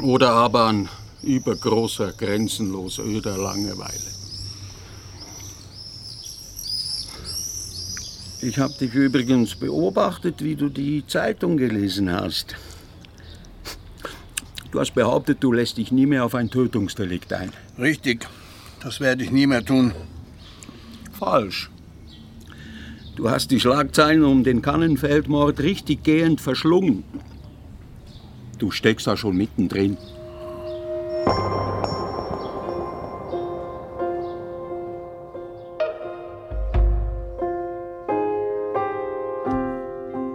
Oder 0.00 0.30
aber 0.30 0.66
an 0.66 0.88
übergroßer, 1.22 2.12
grenzenloser, 2.12 3.04
öder 3.04 3.36
Langeweile. 3.36 4.10
Ich 8.42 8.58
habe 8.58 8.72
dich 8.72 8.94
übrigens 8.94 9.54
beobachtet, 9.54 10.42
wie 10.42 10.56
du 10.56 10.70
die 10.70 11.06
Zeitung 11.06 11.58
gelesen 11.58 12.10
hast. 12.10 12.56
Du 14.70 14.80
hast 14.80 14.94
behauptet, 14.94 15.38
du 15.42 15.52
lässt 15.52 15.76
dich 15.76 15.92
nie 15.92 16.06
mehr 16.06 16.24
auf 16.24 16.34
ein 16.34 16.48
Tötungsdelikt 16.48 17.32
ein. 17.32 17.52
Richtig. 17.78 18.26
Das 18.82 18.98
werde 19.00 19.22
ich 19.22 19.30
nie 19.30 19.46
mehr 19.46 19.64
tun. 19.64 19.92
Falsch. 21.12 21.70
Du 23.14 23.28
hast 23.28 23.50
die 23.50 23.60
Schlagzeilen 23.60 24.24
um 24.24 24.42
den 24.42 24.62
Kannenfeldmord 24.62 25.60
richtig 25.60 26.02
gehend 26.02 26.40
verschlungen. 26.40 27.04
Du 28.58 28.70
steckst 28.70 29.06
da 29.06 29.16
schon 29.16 29.36
mittendrin. 29.36 29.98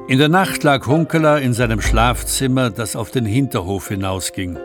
In 0.08 0.20
der 0.20 0.30
Nacht 0.30 0.64
lag 0.64 0.86
Hunkeler 0.86 1.42
in 1.42 1.54
seinem 1.54 1.82
Schlafzimmer, 1.82 2.70
das 2.70 2.96
auf 2.96 3.10
den 3.10 3.26
Hinterhof 3.26 3.88
hinausging. 3.88 4.60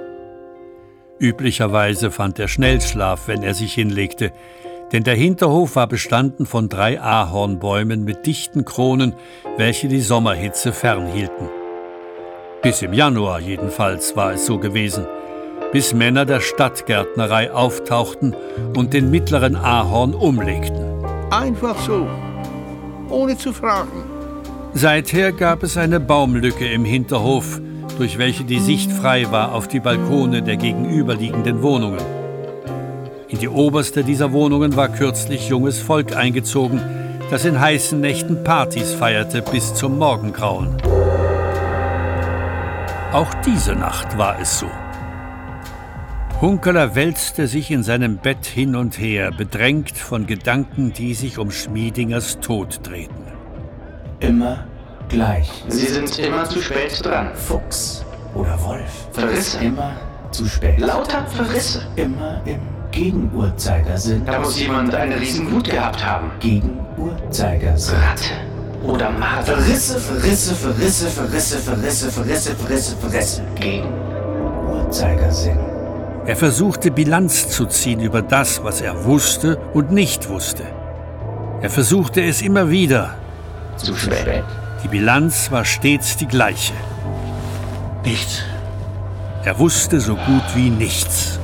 Üblicherweise 1.20 2.10
fand 2.10 2.38
er 2.38 2.48
Schnellschlaf, 2.48 3.28
wenn 3.28 3.42
er 3.42 3.52
sich 3.52 3.74
hinlegte, 3.74 4.32
denn 4.90 5.04
der 5.04 5.14
Hinterhof 5.14 5.76
war 5.76 5.86
bestanden 5.86 6.46
von 6.46 6.70
drei 6.70 6.98
Ahornbäumen 6.98 8.04
mit 8.04 8.24
dichten 8.24 8.64
Kronen, 8.64 9.14
welche 9.58 9.88
die 9.88 10.00
Sommerhitze 10.00 10.72
fernhielten. 10.72 11.48
Bis 12.62 12.80
im 12.80 12.94
Januar 12.94 13.38
jedenfalls 13.38 14.16
war 14.16 14.32
es 14.32 14.46
so 14.46 14.58
gewesen, 14.58 15.04
bis 15.72 15.92
Männer 15.92 16.24
der 16.24 16.40
Stadtgärtnerei 16.40 17.52
auftauchten 17.52 18.34
und 18.74 18.94
den 18.94 19.10
mittleren 19.10 19.56
Ahorn 19.56 20.14
umlegten. 20.14 21.04
Einfach 21.30 21.78
so, 21.80 22.08
ohne 23.10 23.36
zu 23.36 23.52
fragen. 23.52 24.04
Seither 24.72 25.32
gab 25.32 25.62
es 25.64 25.76
eine 25.76 26.00
Baumlücke 26.00 26.66
im 26.66 26.86
Hinterhof, 26.86 27.60
durch 28.00 28.16
welche 28.16 28.44
die 28.44 28.60
Sicht 28.60 28.90
frei 28.90 29.30
war 29.30 29.52
auf 29.52 29.68
die 29.68 29.78
Balkone 29.78 30.42
der 30.42 30.56
gegenüberliegenden 30.56 31.60
Wohnungen. 31.60 32.00
In 33.28 33.38
die 33.38 33.48
oberste 33.50 34.04
dieser 34.04 34.32
Wohnungen 34.32 34.74
war 34.74 34.88
kürzlich 34.88 35.50
junges 35.50 35.78
Volk 35.78 36.16
eingezogen, 36.16 36.80
das 37.30 37.44
in 37.44 37.60
heißen 37.60 38.00
Nächten 38.00 38.42
Partys 38.42 38.94
feierte 38.94 39.42
bis 39.42 39.74
zum 39.74 39.98
Morgengrauen. 39.98 40.78
Auch 43.12 43.34
diese 43.44 43.74
Nacht 43.74 44.16
war 44.16 44.40
es 44.40 44.60
so. 44.60 44.70
Hunkeler 46.40 46.94
wälzte 46.94 47.48
sich 47.48 47.70
in 47.70 47.82
seinem 47.82 48.16
Bett 48.16 48.46
hin 48.46 48.76
und 48.76 48.98
her, 48.98 49.30
bedrängt 49.30 49.98
von 49.98 50.26
Gedanken, 50.26 50.94
die 50.94 51.12
sich 51.12 51.36
um 51.36 51.50
Schmiedingers 51.50 52.40
Tod 52.40 52.80
drehten. 52.82 53.26
Immer 54.20 54.69
gleich. 55.10 55.50
Sie 55.68 55.86
sind 55.86 56.18
immer 56.18 56.48
zu 56.48 56.62
spät 56.62 57.04
dran. 57.04 57.28
Fuchs 57.34 58.04
oder 58.34 58.58
Wolf. 58.64 59.08
Verrisse. 59.12 59.58
Immer 59.58 59.92
zu 60.30 60.46
spät. 60.46 60.80
Lauter 60.80 61.26
Verrisse. 61.26 61.86
Immer 61.96 62.40
im 62.46 62.60
Gegenuhrzeigersinn. 62.90 64.24
Da 64.24 64.40
muss 64.40 64.58
jemand 64.58 64.94
eine 64.94 65.20
Riesenwut 65.20 65.68
gehabt 65.68 66.02
haben. 66.04 66.30
Gegenuhrzeigersinn. 66.40 67.96
Ratte. 67.96 68.32
Oder 68.84 69.10
Marder. 69.10 69.56
Verrisse, 69.56 70.00
Verrisse, 70.00 70.54
Verrisse, 70.54 71.08
Verrisse, 71.08 71.58
Verrisse, 71.58 72.10
Verrisse, 72.10 72.56
Verrisse, 72.56 72.96
Verrisse. 72.96 73.42
Gegenuhrzeigersinn. 73.56 75.58
Er 76.26 76.36
versuchte 76.36 76.90
Bilanz 76.90 77.48
zu 77.48 77.66
ziehen 77.66 78.00
über 78.00 78.22
das, 78.22 78.62
was 78.62 78.80
er 78.80 79.04
wusste 79.04 79.58
und 79.74 79.90
nicht 79.90 80.28
wusste. 80.28 80.64
Er 81.60 81.70
versuchte 81.70 82.22
es 82.22 82.40
immer 82.40 82.70
wieder. 82.70 83.14
Zu 83.76 83.94
spät. 83.94 84.44
Die 84.82 84.88
Bilanz 84.88 85.50
war 85.50 85.64
stets 85.64 86.16
die 86.16 86.26
gleiche. 86.26 86.72
Nichts. 88.04 88.42
Er 89.44 89.58
wusste 89.58 90.00
so 90.00 90.16
gut 90.16 90.44
wie 90.54 90.70
nichts. 90.70 91.38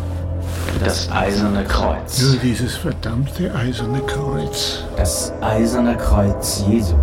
Das 0.85 1.11
Eiserne 1.11 1.65
Kreuz. 1.65 2.21
Nur 2.21 2.37
dieses 2.37 2.77
verdammte 2.77 3.55
Eiserne 3.55 4.01
Kreuz. 4.01 4.85
Das 4.97 5.33
Eiserne 5.41 5.97
Kreuz 5.97 6.65
Jesu. 6.69 6.95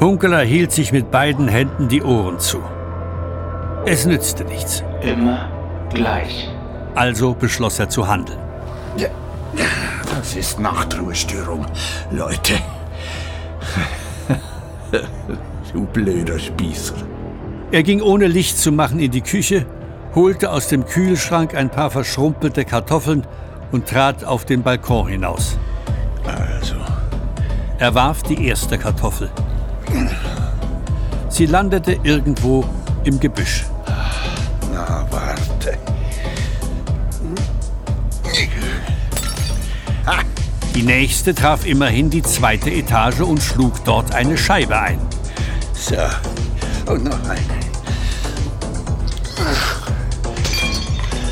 Hunkeler 0.00 0.40
hielt 0.40 0.72
sich 0.72 0.92
mit 0.92 1.10
beiden 1.10 1.48
Händen 1.48 1.88
die 1.88 2.02
Ohren 2.02 2.38
zu. 2.38 2.62
Es 3.84 4.06
nützte 4.06 4.44
nichts. 4.44 4.82
Immer 5.02 5.48
gleich. 5.92 6.48
Also 6.94 7.34
beschloss 7.34 7.78
er 7.78 7.88
zu 7.88 8.08
handeln. 8.08 8.38
Das 10.20 10.34
ist 10.34 10.60
Nachtruhestörung, 10.60 11.66
Leute. 12.10 12.54
du 15.72 15.86
blöder 15.86 16.38
Spießer. 16.38 16.94
Er 17.72 17.82
ging 17.82 18.02
ohne 18.02 18.26
Licht 18.26 18.58
zu 18.58 18.72
machen 18.72 18.98
in 18.98 19.10
die 19.10 19.20
Küche, 19.20 19.66
holte 20.14 20.50
aus 20.50 20.68
dem 20.68 20.86
Kühlschrank 20.86 21.54
ein 21.54 21.70
paar 21.70 21.90
verschrumpelte 21.90 22.64
Kartoffeln 22.64 23.24
und 23.70 23.86
trat 23.86 24.24
auf 24.24 24.44
den 24.44 24.62
Balkon 24.62 25.08
hinaus. 25.08 25.58
Also. 26.24 26.76
Er 27.78 27.94
warf 27.94 28.22
die 28.22 28.46
erste 28.46 28.76
Kartoffel. 28.76 29.30
Sie 31.28 31.46
landete 31.46 31.98
irgendwo 32.02 32.64
im 33.04 33.18
Gebüsch. 33.18 33.64
Na, 34.74 35.06
warte. 35.10 35.78
Die 40.74 40.82
nächste 40.82 41.34
traf 41.34 41.66
immerhin 41.66 42.10
die 42.10 42.22
zweite 42.22 42.70
Etage 42.70 43.20
und 43.20 43.42
schlug 43.42 43.84
dort 43.84 44.14
eine 44.14 44.36
Scheibe 44.38 44.78
ein. 44.78 44.98
So. 45.80 45.96
Und 46.92 47.04
noch 47.04 47.28
eine. 47.28 47.40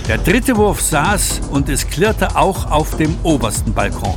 Der 0.09 0.17
dritte 0.17 0.57
Wurf 0.57 0.81
saß 0.81 1.43
und 1.51 1.69
es 1.69 1.87
klirrte 1.87 2.35
auch 2.35 2.71
auf 2.71 2.97
dem 2.97 3.15
obersten 3.23 3.75
Balkon. 3.75 4.17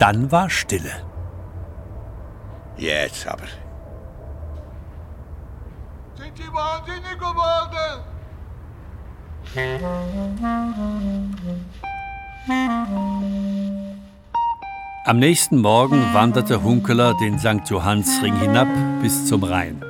Dann 0.00 0.32
war 0.32 0.50
Stille. 0.50 0.90
Jetzt 2.76 3.28
aber. 3.28 3.44
Sind 6.16 6.36
Sie 6.36 6.52
wahnsinnig 6.52 7.16
geworden? 7.16 8.10
Am 15.02 15.18
nächsten 15.18 15.62
Morgen 15.62 16.12
wanderte 16.12 16.62
Hunkeler 16.62 17.14
den 17.14 17.38
St. 17.38 17.68
Johannsring 17.70 18.36
hinab 18.36 18.68
bis 19.00 19.24
zum 19.24 19.42
Rhein. 19.42 19.82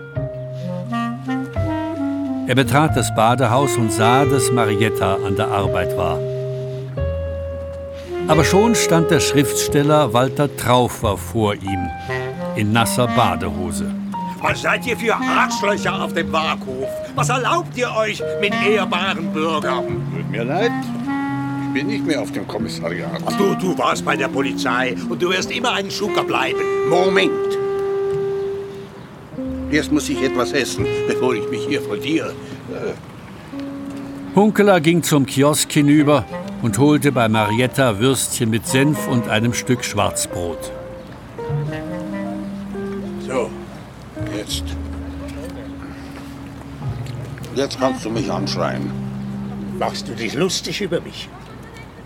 Er 2.46 2.54
betrat 2.54 2.96
das 2.96 3.12
Badehaus 3.16 3.76
und 3.76 3.92
sah, 3.92 4.24
dass 4.24 4.52
Marietta 4.52 5.16
an 5.26 5.34
der 5.34 5.48
Arbeit 5.48 5.96
war. 5.96 6.18
Aber 8.28 8.44
schon 8.44 8.76
stand 8.76 9.10
der 9.10 9.18
Schriftsteller 9.18 10.12
Walter 10.12 10.56
Traufer 10.56 11.16
vor 11.16 11.54
ihm, 11.54 11.90
in 12.54 12.72
nasser 12.72 13.08
Badehose. 13.08 13.92
Was 14.40 14.62
seid 14.62 14.86
ihr 14.86 14.96
für 14.96 15.16
Arschlöcher 15.16 16.04
auf 16.04 16.14
dem 16.14 16.32
Waghof? 16.32 16.88
Was 17.16 17.28
erlaubt 17.28 17.76
ihr 17.76 17.92
euch 17.96 18.22
mit 18.40 18.54
ehrbaren 18.64 19.32
Bürgern? 19.32 19.86
Tut 20.14 20.30
mir 20.30 20.44
leid. 20.44 20.72
Ich 21.70 21.74
bin 21.74 21.86
nicht 21.86 22.04
mehr 22.04 22.20
auf 22.20 22.32
dem 22.32 22.48
Kommissariat. 22.48 23.22
Ach, 23.24 23.38
du, 23.38 23.54
du 23.54 23.78
warst 23.78 24.04
bei 24.04 24.16
der 24.16 24.26
Polizei 24.26 24.96
und 25.08 25.22
du 25.22 25.30
wirst 25.30 25.52
immer 25.52 25.70
ein 25.74 25.88
Schucker 25.88 26.24
bleiben. 26.24 26.58
Moment. 26.88 27.30
Erst 29.70 29.92
muss 29.92 30.08
ich 30.08 30.20
etwas 30.20 30.50
essen, 30.50 30.84
bevor 31.06 31.32
ich 31.32 31.48
mich 31.48 31.64
hier 31.68 31.80
von 31.80 32.00
dir. 32.00 32.34
Äh, 32.72 34.34
Hunkeler 34.34 34.80
ging 34.80 35.04
zum 35.04 35.26
Kiosk 35.26 35.70
hinüber 35.70 36.24
und 36.60 36.76
holte 36.76 37.12
bei 37.12 37.28
Marietta 37.28 38.00
Würstchen 38.00 38.50
mit 38.50 38.66
Senf 38.66 39.06
und 39.06 39.28
einem 39.28 39.54
Stück 39.54 39.84
Schwarzbrot. 39.84 40.72
so, 43.28 43.48
jetzt. 44.36 44.64
Jetzt 47.54 47.78
kannst 47.78 48.04
du 48.04 48.10
mich 48.10 48.28
anschreien. 48.28 48.90
Machst 49.78 50.08
du 50.08 50.16
dich 50.16 50.34
lustig 50.34 50.80
über 50.80 51.00
mich? 51.00 51.28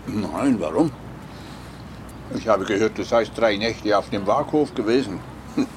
Nein, 0.07 0.55
warum? 0.59 0.91
Ich 2.35 2.47
habe 2.47 2.65
gehört, 2.65 2.97
du 2.97 3.03
seist 3.03 3.31
drei 3.35 3.57
Nächte 3.57 3.97
auf 3.97 4.09
dem 4.09 4.25
Waghof 4.25 4.73
gewesen. 4.73 5.19
Hm. 5.55 5.67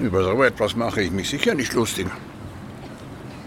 Über 0.00 0.22
so 0.24 0.42
etwas 0.42 0.76
mache 0.76 1.02
ich 1.02 1.10
mich 1.10 1.28
sicher 1.28 1.54
nicht 1.54 1.72
lustig. 1.72 2.06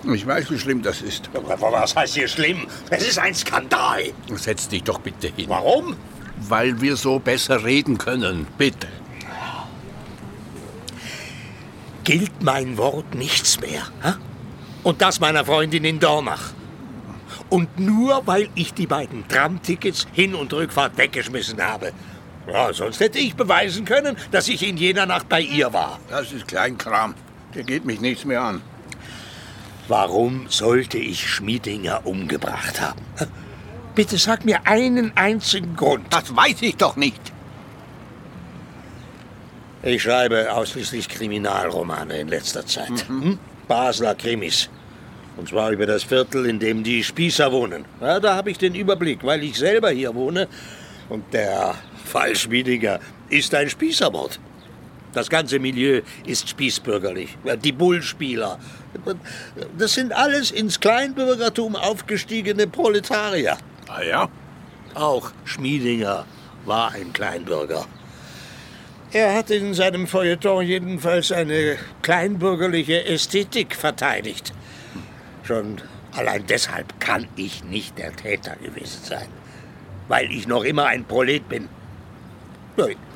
Ich 0.03 0.25
weiß, 0.25 0.49
wie 0.49 0.57
schlimm 0.57 0.81
das 0.81 1.01
ist. 1.01 1.29
Was 1.33 1.95
heißt 1.95 2.15
hier 2.15 2.27
schlimm? 2.27 2.67
Es 2.89 3.07
ist 3.07 3.19
ein 3.19 3.35
Skandal. 3.35 4.01
Setz 4.35 4.67
dich 4.67 4.83
doch 4.83 4.99
bitte 4.99 5.27
hin. 5.27 5.47
Warum? 5.47 5.95
Weil 6.49 6.81
wir 6.81 6.95
so 6.95 7.19
besser 7.19 7.63
reden 7.63 7.97
können. 7.97 8.47
Bitte. 8.57 8.87
Gilt 12.03 12.41
mein 12.41 12.77
Wort 12.77 13.13
nichts 13.13 13.59
mehr? 13.61 13.83
hä? 14.01 14.13
Und 14.83 15.01
das 15.03 15.19
meiner 15.19 15.45
Freundin 15.45 15.85
in 15.85 15.99
Dornach. 15.99 16.51
Und 17.51 17.77
nur 17.77 18.25
weil 18.25 18.47
ich 18.55 18.73
die 18.73 18.87
beiden 18.87 19.27
Tramtickets 19.27 20.07
Hin- 20.13 20.35
und 20.35 20.53
Rückfahrt 20.53 20.97
weggeschmissen 20.97 21.61
habe. 21.61 21.91
Ja, 22.47 22.71
sonst 22.71 23.01
hätte 23.01 23.19
ich 23.19 23.35
beweisen 23.35 23.83
können, 23.83 24.15
dass 24.31 24.47
ich 24.47 24.65
in 24.65 24.77
jener 24.77 25.05
Nacht 25.05 25.27
bei 25.27 25.41
ihr 25.41 25.73
war. 25.73 25.99
Das 26.09 26.31
ist 26.31 26.47
Kleinkram. 26.47 27.13
Der 27.53 27.63
geht 27.63 27.83
mich 27.85 27.99
nichts 27.99 28.23
mehr 28.23 28.41
an. 28.41 28.61
Warum 29.89 30.45
sollte 30.47 30.97
ich 30.97 31.29
Schmiedinger 31.29 32.05
umgebracht 32.05 32.79
haben? 32.79 33.01
Bitte 33.95 34.17
sag 34.17 34.45
mir 34.45 34.65
einen 34.65 35.11
einzigen 35.17 35.75
Grund. 35.75 36.05
Das 36.09 36.33
weiß 36.33 36.61
ich 36.61 36.77
doch 36.77 36.95
nicht. 36.95 37.21
Ich 39.83 40.03
schreibe 40.03 40.53
ausschließlich 40.53 41.09
Kriminalromane 41.09 42.21
in 42.21 42.29
letzter 42.29 42.65
Zeit. 42.65 43.09
Hm? 43.09 43.37
Basler 43.67 44.15
Krimis. 44.15 44.69
Und 45.37 45.49
zwar 45.49 45.71
über 45.71 45.85
das 45.85 46.03
Viertel, 46.03 46.45
in 46.45 46.59
dem 46.59 46.83
die 46.83 47.03
Spießer 47.03 47.51
wohnen. 47.51 47.85
Ja, 47.99 48.19
da 48.19 48.35
habe 48.35 48.51
ich 48.51 48.57
den 48.57 48.75
Überblick, 48.75 49.23
weil 49.23 49.43
ich 49.43 49.57
selber 49.57 49.89
hier 49.89 50.13
wohne. 50.13 50.47
Und 51.09 51.33
der 51.33 51.75
Fall 52.05 52.35
Schmiedinger 52.35 52.99
ist 53.29 53.55
ein 53.55 53.69
Spießermord. 53.69 54.39
Das 55.13 55.29
ganze 55.29 55.59
Milieu 55.59 56.01
ist 56.25 56.47
spießbürgerlich. 56.47 57.37
Die 57.63 57.71
Bullspieler. 57.71 58.59
Das 59.77 59.93
sind 59.93 60.13
alles 60.13 60.51
ins 60.51 60.79
Kleinbürgertum 60.79 61.75
aufgestiegene 61.75 62.67
Proletarier. 62.67 63.57
Ah 63.89 64.01
ja? 64.01 64.29
Auch 64.93 65.31
Schmiedinger 65.43 66.25
war 66.65 66.91
ein 66.91 67.11
Kleinbürger. 67.11 67.85
Er 69.11 69.33
hat 69.35 69.49
in 69.49 69.73
seinem 69.73 70.07
Feuilleton 70.07 70.65
jedenfalls 70.65 71.33
eine 71.33 71.77
kleinbürgerliche 72.01 73.05
Ästhetik 73.05 73.75
verteidigt. 73.75 74.53
Schon 75.43 75.81
allein 76.15 76.45
deshalb 76.47 76.99
kann 76.99 77.27
ich 77.35 77.63
nicht 77.63 77.97
der 77.97 78.15
Täter 78.15 78.55
gewesen 78.57 79.03
sein. 79.03 79.27
Weil 80.07 80.31
ich 80.31 80.47
noch 80.47 80.63
immer 80.63 80.85
ein 80.85 81.05
Prolet 81.05 81.47
bin. 81.47 81.69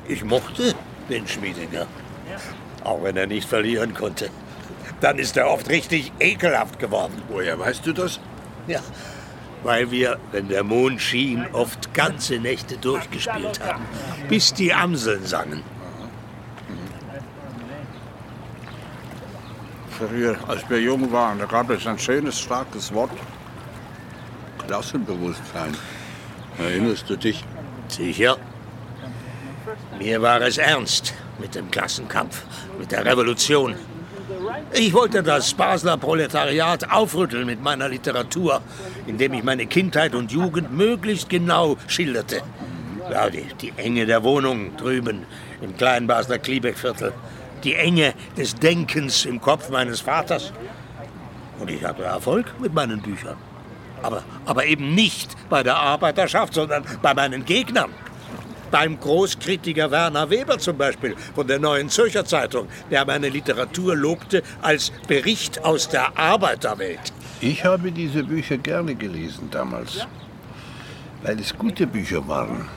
Ich 0.08 0.24
mochte 0.24 0.74
den 1.08 1.26
Schmiedinger. 1.26 1.86
Auch 2.84 3.02
wenn 3.02 3.16
er 3.16 3.26
nicht 3.26 3.48
verlieren 3.48 3.94
konnte. 3.94 4.30
Dann 5.00 5.18
ist 5.18 5.36
er 5.36 5.50
oft 5.50 5.68
richtig 5.68 6.12
ekelhaft 6.20 6.78
geworden. 6.78 7.22
Woher 7.28 7.58
weißt 7.58 7.86
du 7.86 7.92
das? 7.92 8.20
Ja, 8.66 8.80
weil 9.62 9.90
wir, 9.90 10.18
wenn 10.32 10.48
der 10.48 10.62
Mond 10.62 11.02
schien, 11.02 11.46
oft 11.52 11.92
ganze 11.92 12.38
Nächte 12.38 12.76
durchgespielt 12.78 13.60
haben, 13.60 13.84
bis 14.28 14.54
die 14.54 14.72
Amseln 14.72 15.26
sangen. 15.26 15.62
Früher, 19.98 20.36
als 20.46 20.68
wir 20.68 20.80
jung 20.80 21.10
waren, 21.10 21.38
da 21.38 21.46
gab 21.46 21.70
es 21.70 21.86
ein 21.86 21.98
schönes, 21.98 22.38
starkes 22.38 22.92
Wort. 22.92 23.10
Klassenbewusstsein. 24.66 25.74
Erinnerst 26.58 27.08
du 27.08 27.16
dich? 27.16 27.42
Sicher. 27.88 28.36
Mir 29.98 30.20
war 30.20 30.42
es 30.42 30.58
ernst 30.58 31.14
mit 31.38 31.54
dem 31.54 31.70
Klassenkampf, 31.70 32.42
mit 32.78 32.92
der 32.92 33.04
Revolution. 33.04 33.74
Ich 34.72 34.92
wollte 34.92 35.22
das 35.22 35.54
Basler 35.54 35.96
Proletariat 35.96 36.90
aufrütteln 36.90 37.46
mit 37.46 37.62
meiner 37.62 37.88
Literatur, 37.88 38.60
indem 39.06 39.32
ich 39.32 39.44
meine 39.44 39.66
Kindheit 39.66 40.14
und 40.14 40.30
Jugend 40.30 40.72
möglichst 40.72 41.30
genau 41.30 41.76
schilderte. 41.86 42.42
Ja, 43.10 43.30
die, 43.30 43.46
die 43.60 43.72
Enge 43.76 44.04
der 44.04 44.22
Wohnung 44.22 44.76
drüben 44.76 45.24
im 45.62 45.76
kleinen 45.76 46.06
Basler 46.06 46.38
Kliebeckviertel. 46.38 47.12
Die 47.64 47.74
Enge 47.74 48.14
des 48.36 48.54
Denkens 48.54 49.24
im 49.24 49.40
Kopf 49.40 49.70
meines 49.70 50.00
Vaters. 50.00 50.52
Und 51.58 51.70
ich 51.70 51.84
hatte 51.84 52.02
Erfolg 52.04 52.54
mit 52.60 52.74
meinen 52.74 53.00
Büchern. 53.00 53.36
Aber, 54.02 54.22
aber 54.44 54.66
eben 54.66 54.94
nicht 54.94 55.30
bei 55.48 55.62
der 55.62 55.76
Arbeiterschaft, 55.76 56.54
sondern 56.54 56.84
bei 57.02 57.14
meinen 57.14 57.44
Gegnern. 57.44 57.90
Beim 58.70 58.98
Großkritiker 58.98 59.90
Werner 59.90 60.28
Weber 60.28 60.58
zum 60.58 60.76
Beispiel 60.76 61.14
von 61.34 61.46
der 61.46 61.58
Neuen 61.58 61.88
Zürcher 61.88 62.24
Zeitung, 62.24 62.68
der 62.90 63.06
meine 63.06 63.28
Literatur 63.28 63.94
lobte 63.94 64.42
als 64.60 64.90
Bericht 65.06 65.64
aus 65.64 65.88
der 65.88 66.18
Arbeiterwelt. 66.18 67.12
Ich 67.40 67.64
habe 67.64 67.92
diese 67.92 68.24
Bücher 68.24 68.58
gerne 68.58 68.94
gelesen 68.94 69.48
damals, 69.50 70.06
weil 71.22 71.38
es 71.38 71.56
gute 71.56 71.86
Bücher 71.86 72.26
waren. 72.26 72.68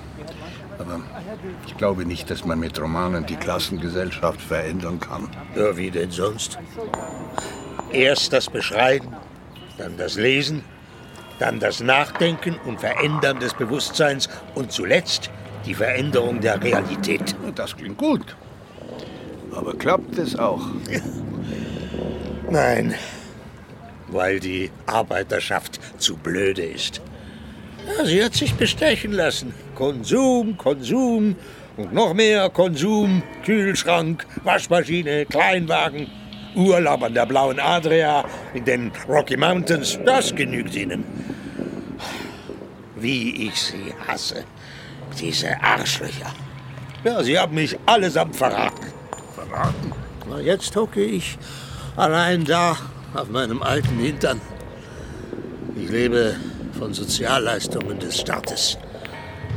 Aber 0.79 1.01
ich 1.67 1.77
glaube 1.77 2.05
nicht, 2.05 2.29
dass 2.29 2.45
man 2.45 2.59
mit 2.59 2.79
Romanen 2.79 3.25
die 3.25 3.35
Klassengesellschaft 3.35 4.41
verändern 4.41 4.99
kann. 4.99 5.29
Ja, 5.55 5.75
wie 5.75 5.91
denn 5.91 6.09
sonst? 6.09 6.57
Erst 7.91 8.31
das 8.33 8.49
Beschreiben, 8.49 9.13
dann 9.77 9.97
das 9.97 10.15
Lesen, 10.15 10.63
dann 11.37 11.59
das 11.59 11.81
Nachdenken 11.81 12.55
und 12.65 12.79
Verändern 12.79 13.39
des 13.39 13.53
Bewusstseins 13.53 14.29
und 14.55 14.71
zuletzt 14.71 15.29
die 15.65 15.73
Veränderung 15.73 16.39
der 16.39 16.63
Realität. 16.63 17.35
Das 17.55 17.75
klingt 17.75 17.97
gut. 17.97 18.35
Aber 19.53 19.73
klappt 19.73 20.17
es 20.17 20.37
auch? 20.37 20.61
Nein, 22.49 22.95
weil 24.07 24.39
die 24.39 24.71
Arbeiterschaft 24.85 25.79
zu 25.97 26.15
blöde 26.15 26.63
ist. 26.63 27.01
Ja, 27.97 28.05
sie 28.05 28.23
hat 28.23 28.35
sich 28.35 28.53
bestechen 28.53 29.11
lassen. 29.11 29.53
Konsum, 29.79 30.57
Konsum 30.57 31.37
und 31.77 31.93
noch 31.93 32.13
mehr 32.13 32.49
Konsum. 32.49 33.23
Kühlschrank, 33.45 34.27
Waschmaschine, 34.43 35.25
Kleinwagen, 35.25 36.07
Urlaub 36.53 37.01
an 37.01 37.13
der 37.13 37.25
blauen 37.25 37.61
Adria 37.61 38.25
in 38.53 38.65
den 38.65 38.91
Rocky 39.07 39.37
Mountains. 39.37 39.97
Das 40.05 40.35
genügt 40.35 40.75
ihnen. 40.75 41.05
Wie 42.97 43.47
ich 43.47 43.55
sie 43.55 43.93
hasse. 44.05 44.43
Diese 45.17 45.57
Arschlöcher. 45.63 46.33
Ja, 47.05 47.23
sie 47.23 47.39
haben 47.39 47.55
mich 47.55 47.79
allesamt 47.85 48.35
verraten. 48.35 48.87
Verraten? 49.33 49.93
Na, 50.29 50.41
jetzt 50.41 50.75
hocke 50.75 51.01
ich 51.01 51.37
allein 51.95 52.43
da 52.43 52.75
auf 53.13 53.29
meinem 53.29 53.63
alten 53.63 53.97
Hintern. 53.97 54.41
Ich 55.77 55.89
lebe 55.89 56.35
von 56.77 56.93
Sozialleistungen 56.93 57.97
des 57.97 58.19
Staates. 58.19 58.77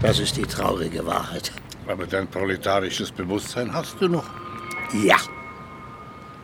Das 0.03 0.19
ist 0.19 0.37
die 0.37 0.43
traurige 0.43 1.07
Wahrheit. 1.07 1.53
Aber 1.87 2.07
dein 2.07 2.27
proletarisches 2.27 3.13
Bewusstsein 3.13 3.73
hast 3.73 3.97
du 4.01 4.09
noch. 4.09 4.29
Ja. 5.05 5.17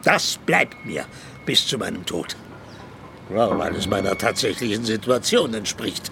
Das 0.05 0.39
bleibt 0.47 0.87
mir 0.87 1.05
bis 1.45 1.67
zu 1.67 1.77
meinem 1.77 2.07
Tod. 2.07 2.37
Ja, 3.35 3.59
weil 3.59 3.75
es 3.75 3.89
meiner 3.89 4.17
tatsächlichen 4.17 4.85
Situation 4.85 5.53
entspricht. 5.55 6.11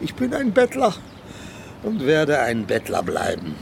Ich 0.00 0.14
bin 0.14 0.34
ein 0.34 0.52
Bettler 0.52 0.94
und 1.82 2.04
werde 2.06 2.40
ein 2.40 2.66
Bettler 2.66 3.02
bleiben. 3.02 3.54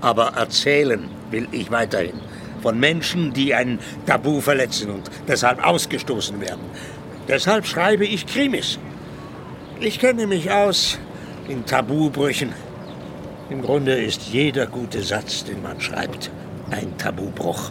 Aber 0.00 0.28
erzählen 0.34 1.08
will 1.30 1.48
ich 1.52 1.70
weiterhin 1.70 2.20
von 2.62 2.78
Menschen, 2.78 3.32
die 3.32 3.54
ein 3.54 3.78
Tabu 4.06 4.40
verletzen 4.40 4.90
und 4.90 5.10
deshalb 5.28 5.64
ausgestoßen 5.64 6.40
werden. 6.40 6.64
Deshalb 7.28 7.66
schreibe 7.66 8.04
ich 8.04 8.26
Krimis. 8.26 8.78
Ich 9.80 10.00
kenne 10.00 10.26
mich 10.26 10.50
aus 10.50 10.98
in 11.48 11.64
Tabubrüchen. 11.64 12.52
Im 13.48 13.62
Grunde 13.62 13.92
ist 13.92 14.22
jeder 14.22 14.66
gute 14.66 15.02
Satz, 15.02 15.44
den 15.44 15.62
man 15.62 15.80
schreibt, 15.80 16.32
ein 16.72 16.98
Tabubruch, 16.98 17.70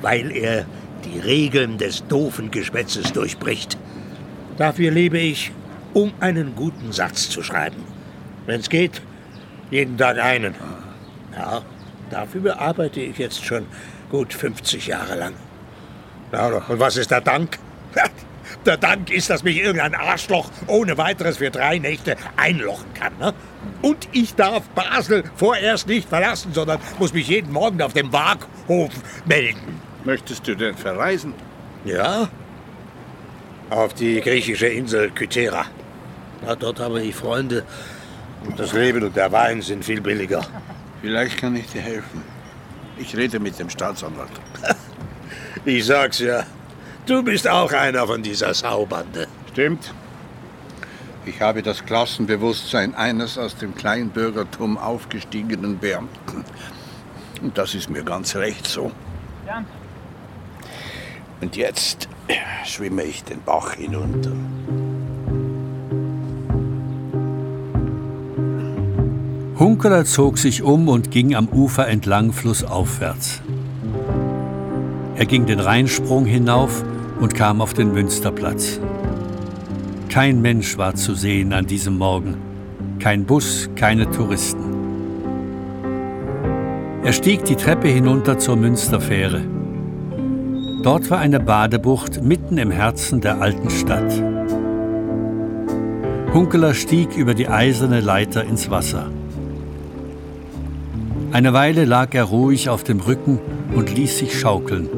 weil 0.00 0.32
er 0.32 0.66
die 1.04 1.20
Regeln 1.20 1.78
des 1.78 2.04
doofen 2.08 2.50
Geschwätzes 2.50 3.12
durchbricht. 3.12 3.78
Dafür 4.56 4.90
lebe 4.90 5.18
ich, 5.18 5.52
um 5.94 6.12
einen 6.18 6.56
guten 6.56 6.90
Satz 6.90 7.30
zu 7.30 7.44
schreiben. 7.44 7.84
Wenn 8.46 8.58
es 8.58 8.68
geht, 8.68 9.00
jeden 9.70 9.96
Tag 9.96 10.18
einen. 10.18 10.56
Ja, 11.32 11.62
dafür 12.10 12.60
arbeite 12.60 13.00
ich 13.00 13.18
jetzt 13.18 13.44
schon 13.44 13.66
gut 14.10 14.34
50 14.34 14.88
Jahre 14.88 15.14
lang. 15.14 15.34
Ja, 16.32 16.48
und 16.48 16.80
was 16.80 16.96
ist 16.96 17.12
der 17.12 17.20
Dank? 17.20 17.56
Der 18.66 18.76
Dank 18.76 19.10
ist, 19.10 19.30
dass 19.30 19.42
mich 19.42 19.56
irgendein 19.56 19.94
Arschloch 19.94 20.50
ohne 20.66 20.98
weiteres 20.98 21.38
für 21.38 21.50
drei 21.50 21.78
Nächte 21.78 22.16
einlochen 22.36 22.92
kann. 22.94 23.16
Ne? 23.18 23.32
Und 23.82 24.08
ich 24.12 24.34
darf 24.34 24.68
Basel 24.70 25.24
vorerst 25.36 25.86
nicht 25.86 26.08
verlassen, 26.08 26.52
sondern 26.52 26.78
muss 26.98 27.14
mich 27.14 27.28
jeden 27.28 27.52
Morgen 27.52 27.80
auf 27.80 27.94
dem 27.94 28.12
Waaghof 28.12 28.92
melden. 29.24 29.80
Möchtest 30.04 30.46
du 30.46 30.54
denn 30.54 30.76
verreisen? 30.76 31.34
Ja, 31.84 32.28
auf 33.70 33.94
die 33.94 34.20
griechische 34.20 34.66
Insel 34.66 35.10
Kythera. 35.10 35.64
Ja, 36.44 36.56
dort 36.56 36.80
habe 36.80 37.00
ich 37.02 37.14
Freunde. 37.14 37.64
Und 38.44 38.58
das 38.58 38.72
Leben 38.72 39.02
und 39.04 39.16
der 39.16 39.30
Wein 39.30 39.62
sind 39.62 39.84
viel 39.84 40.00
billiger. 40.00 40.44
Vielleicht 41.02 41.38
kann 41.38 41.54
ich 41.54 41.66
dir 41.66 41.80
helfen. 41.80 42.22
Ich 42.98 43.16
rede 43.16 43.38
mit 43.38 43.58
dem 43.58 43.70
Staatsanwalt. 43.70 44.30
Ich 45.66 45.84
sag's 45.84 46.20
ja. 46.20 46.44
Du 47.10 47.24
bist 47.24 47.48
auch 47.48 47.72
einer 47.72 48.06
von 48.06 48.22
dieser 48.22 48.54
Saubande. 48.54 49.26
Stimmt. 49.50 49.92
Ich 51.26 51.40
habe 51.40 51.60
das 51.60 51.84
Klassenbewusstsein 51.84 52.94
eines 52.94 53.36
aus 53.36 53.56
dem 53.56 53.74
Kleinbürgertum 53.74 54.78
aufgestiegenen 54.78 55.80
Beamten. 55.80 56.44
Und 57.42 57.58
das 57.58 57.74
ist 57.74 57.90
mir 57.90 58.04
ganz 58.04 58.36
recht 58.36 58.64
so. 58.64 58.92
Und 61.40 61.56
jetzt 61.56 62.08
schwimme 62.64 63.02
ich 63.02 63.24
den 63.24 63.42
Bach 63.42 63.72
hinunter. 63.72 64.30
Hunkeler 69.58 70.04
zog 70.04 70.38
sich 70.38 70.62
um 70.62 70.86
und 70.86 71.10
ging 71.10 71.34
am 71.34 71.48
Ufer 71.48 71.88
entlang 71.88 72.32
flussaufwärts. 72.32 73.42
Er 75.16 75.26
ging 75.26 75.46
den 75.46 75.58
Rheinsprung 75.58 76.24
hinauf 76.24 76.84
und 77.20 77.34
kam 77.34 77.60
auf 77.60 77.74
den 77.74 77.92
Münsterplatz. 77.92 78.80
Kein 80.08 80.40
Mensch 80.40 80.76
war 80.78 80.94
zu 80.94 81.14
sehen 81.14 81.52
an 81.52 81.66
diesem 81.66 81.98
Morgen. 81.98 82.36
Kein 82.98 83.24
Bus, 83.24 83.70
keine 83.76 84.10
Touristen. 84.10 84.64
Er 87.04 87.12
stieg 87.12 87.44
die 87.44 87.56
Treppe 87.56 87.88
hinunter 87.88 88.38
zur 88.38 88.56
Münsterfähre. 88.56 89.42
Dort 90.82 91.10
war 91.10 91.18
eine 91.18 91.40
Badebucht 91.40 92.22
mitten 92.22 92.58
im 92.58 92.70
Herzen 92.70 93.20
der 93.20 93.40
alten 93.40 93.70
Stadt. 93.70 94.12
Hunkeler 96.32 96.74
stieg 96.74 97.16
über 97.16 97.34
die 97.34 97.48
eiserne 97.48 98.00
Leiter 98.00 98.44
ins 98.44 98.70
Wasser. 98.70 99.10
Eine 101.32 101.52
Weile 101.52 101.84
lag 101.84 102.14
er 102.14 102.24
ruhig 102.24 102.68
auf 102.68 102.82
dem 102.82 103.00
Rücken 103.00 103.38
und 103.74 103.94
ließ 103.94 104.18
sich 104.18 104.38
schaukeln, 104.38 104.88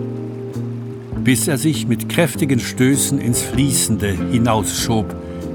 bis 1.25 1.47
er 1.49 1.59
sich 1.59 1.87
mit 1.87 2.09
kräftigen 2.09 2.59
Stößen 2.59 3.19
ins 3.19 3.43
Fließende 3.43 4.09
hinausschob, 4.31 5.15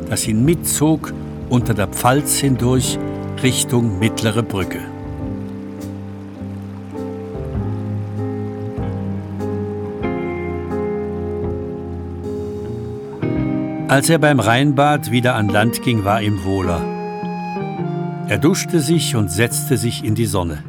das 0.09 0.27
ihn 0.27 0.45
mitzog 0.45 1.13
unter 1.49 1.73
der 1.73 1.87
Pfalz 1.87 2.37
hindurch 2.37 2.97
Richtung 3.43 3.99
Mittlere 3.99 4.43
Brücke. 4.43 4.79
Als 13.87 14.09
er 14.09 14.19
beim 14.19 14.41
Rheinbad 14.41 15.11
wieder 15.11 15.35
an 15.35 15.47
Land 15.47 15.81
ging, 15.81 16.03
war 16.03 16.21
ihm 16.21 16.43
wohler. 16.43 16.81
Er 18.27 18.37
duschte 18.37 18.81
sich 18.81 19.15
und 19.15 19.31
setzte 19.31 19.77
sich 19.77 20.03
in 20.03 20.13
die 20.13 20.25
Sonne. 20.25 20.61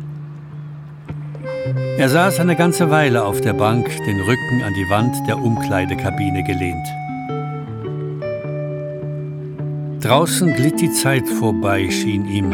Er 1.99 2.09
saß 2.09 2.39
eine 2.39 2.55
ganze 2.55 2.91
Weile 2.91 3.25
auf 3.25 3.41
der 3.41 3.55
Bank, 3.55 3.89
den 4.07 4.21
Rücken 4.21 4.63
an 4.63 4.73
die 4.73 4.89
Wand 4.89 5.17
der 5.27 5.37
Umkleidekabine 5.37 6.45
gelehnt. 6.45 6.87
Draußen 10.01 10.55
glitt 10.55 10.81
die 10.81 10.93
Zeit 10.93 11.29
vorbei, 11.29 11.91
schien 11.91 12.25
ihm. 12.29 12.53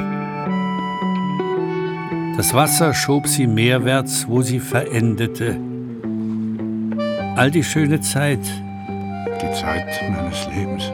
Das 2.39 2.55
Wasser 2.55 2.95
schob 2.95 3.29
sie 3.29 3.47
meerwärts, 3.47 4.25
wo 4.27 4.41
sie 4.41 4.61
verendete. 4.61 5.59
All 7.37 7.51
die 7.51 7.65
schöne 7.65 8.01
Zeit, 8.01 8.41
Die 9.43 9.53
Zeit 9.61 10.01
meines 10.11 10.49
Lebens. 10.57 10.91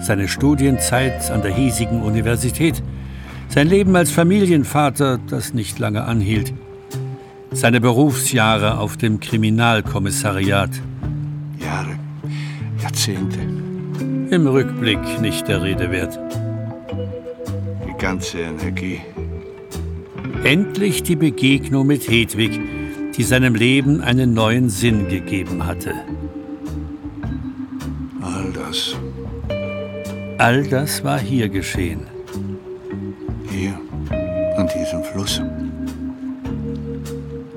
seine 0.00 0.28
Studienzeit 0.28 1.30
an 1.30 1.40
der 1.40 1.54
hiesigen 1.54 2.02
Universität, 2.02 2.82
sein 3.48 3.68
Leben 3.68 3.96
als 3.96 4.10
Familienvater, 4.10 5.18
das 5.30 5.54
nicht 5.54 5.78
lange 5.78 6.04
anhielt, 6.04 6.52
seine 7.52 7.80
Berufsjahre 7.80 8.78
auf 8.78 8.96
dem 8.96 9.20
Kriminalkommissariat. 9.20 10.70
Jahre, 11.58 11.98
Jahrzehnte. 12.82 13.38
Im 14.30 14.46
Rückblick 14.46 15.20
nicht 15.20 15.48
der 15.48 15.62
Rede 15.62 15.90
wert. 15.90 16.18
Die 17.86 17.98
ganze 17.98 18.38
Energie. 18.38 19.00
Endlich 20.44 21.02
die 21.02 21.16
Begegnung 21.16 21.86
mit 21.86 22.08
Hedwig, 22.08 22.60
die 23.16 23.22
seinem 23.22 23.54
Leben 23.54 24.00
einen 24.00 24.32
neuen 24.34 24.70
Sinn 24.70 25.08
gegeben 25.08 25.66
hatte. 25.66 25.94
das. 28.70 28.96
All 30.38 30.62
das 30.62 31.04
war 31.04 31.18
hier 31.18 31.48
geschehen. 31.48 32.06
Hier, 33.50 33.78
an 34.56 34.68
diesem 34.68 35.02
Fluss. 35.02 35.42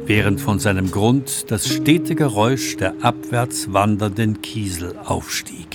Während 0.05 0.41
von 0.41 0.59
seinem 0.59 0.91
Grund 0.91 1.49
das 1.49 1.67
stete 1.67 2.15
Geräusch 2.15 2.75
der 2.75 2.93
abwärts 3.01 3.71
wandernden 3.71 4.41
Kiesel 4.41 4.95
aufstieg. 5.05 5.72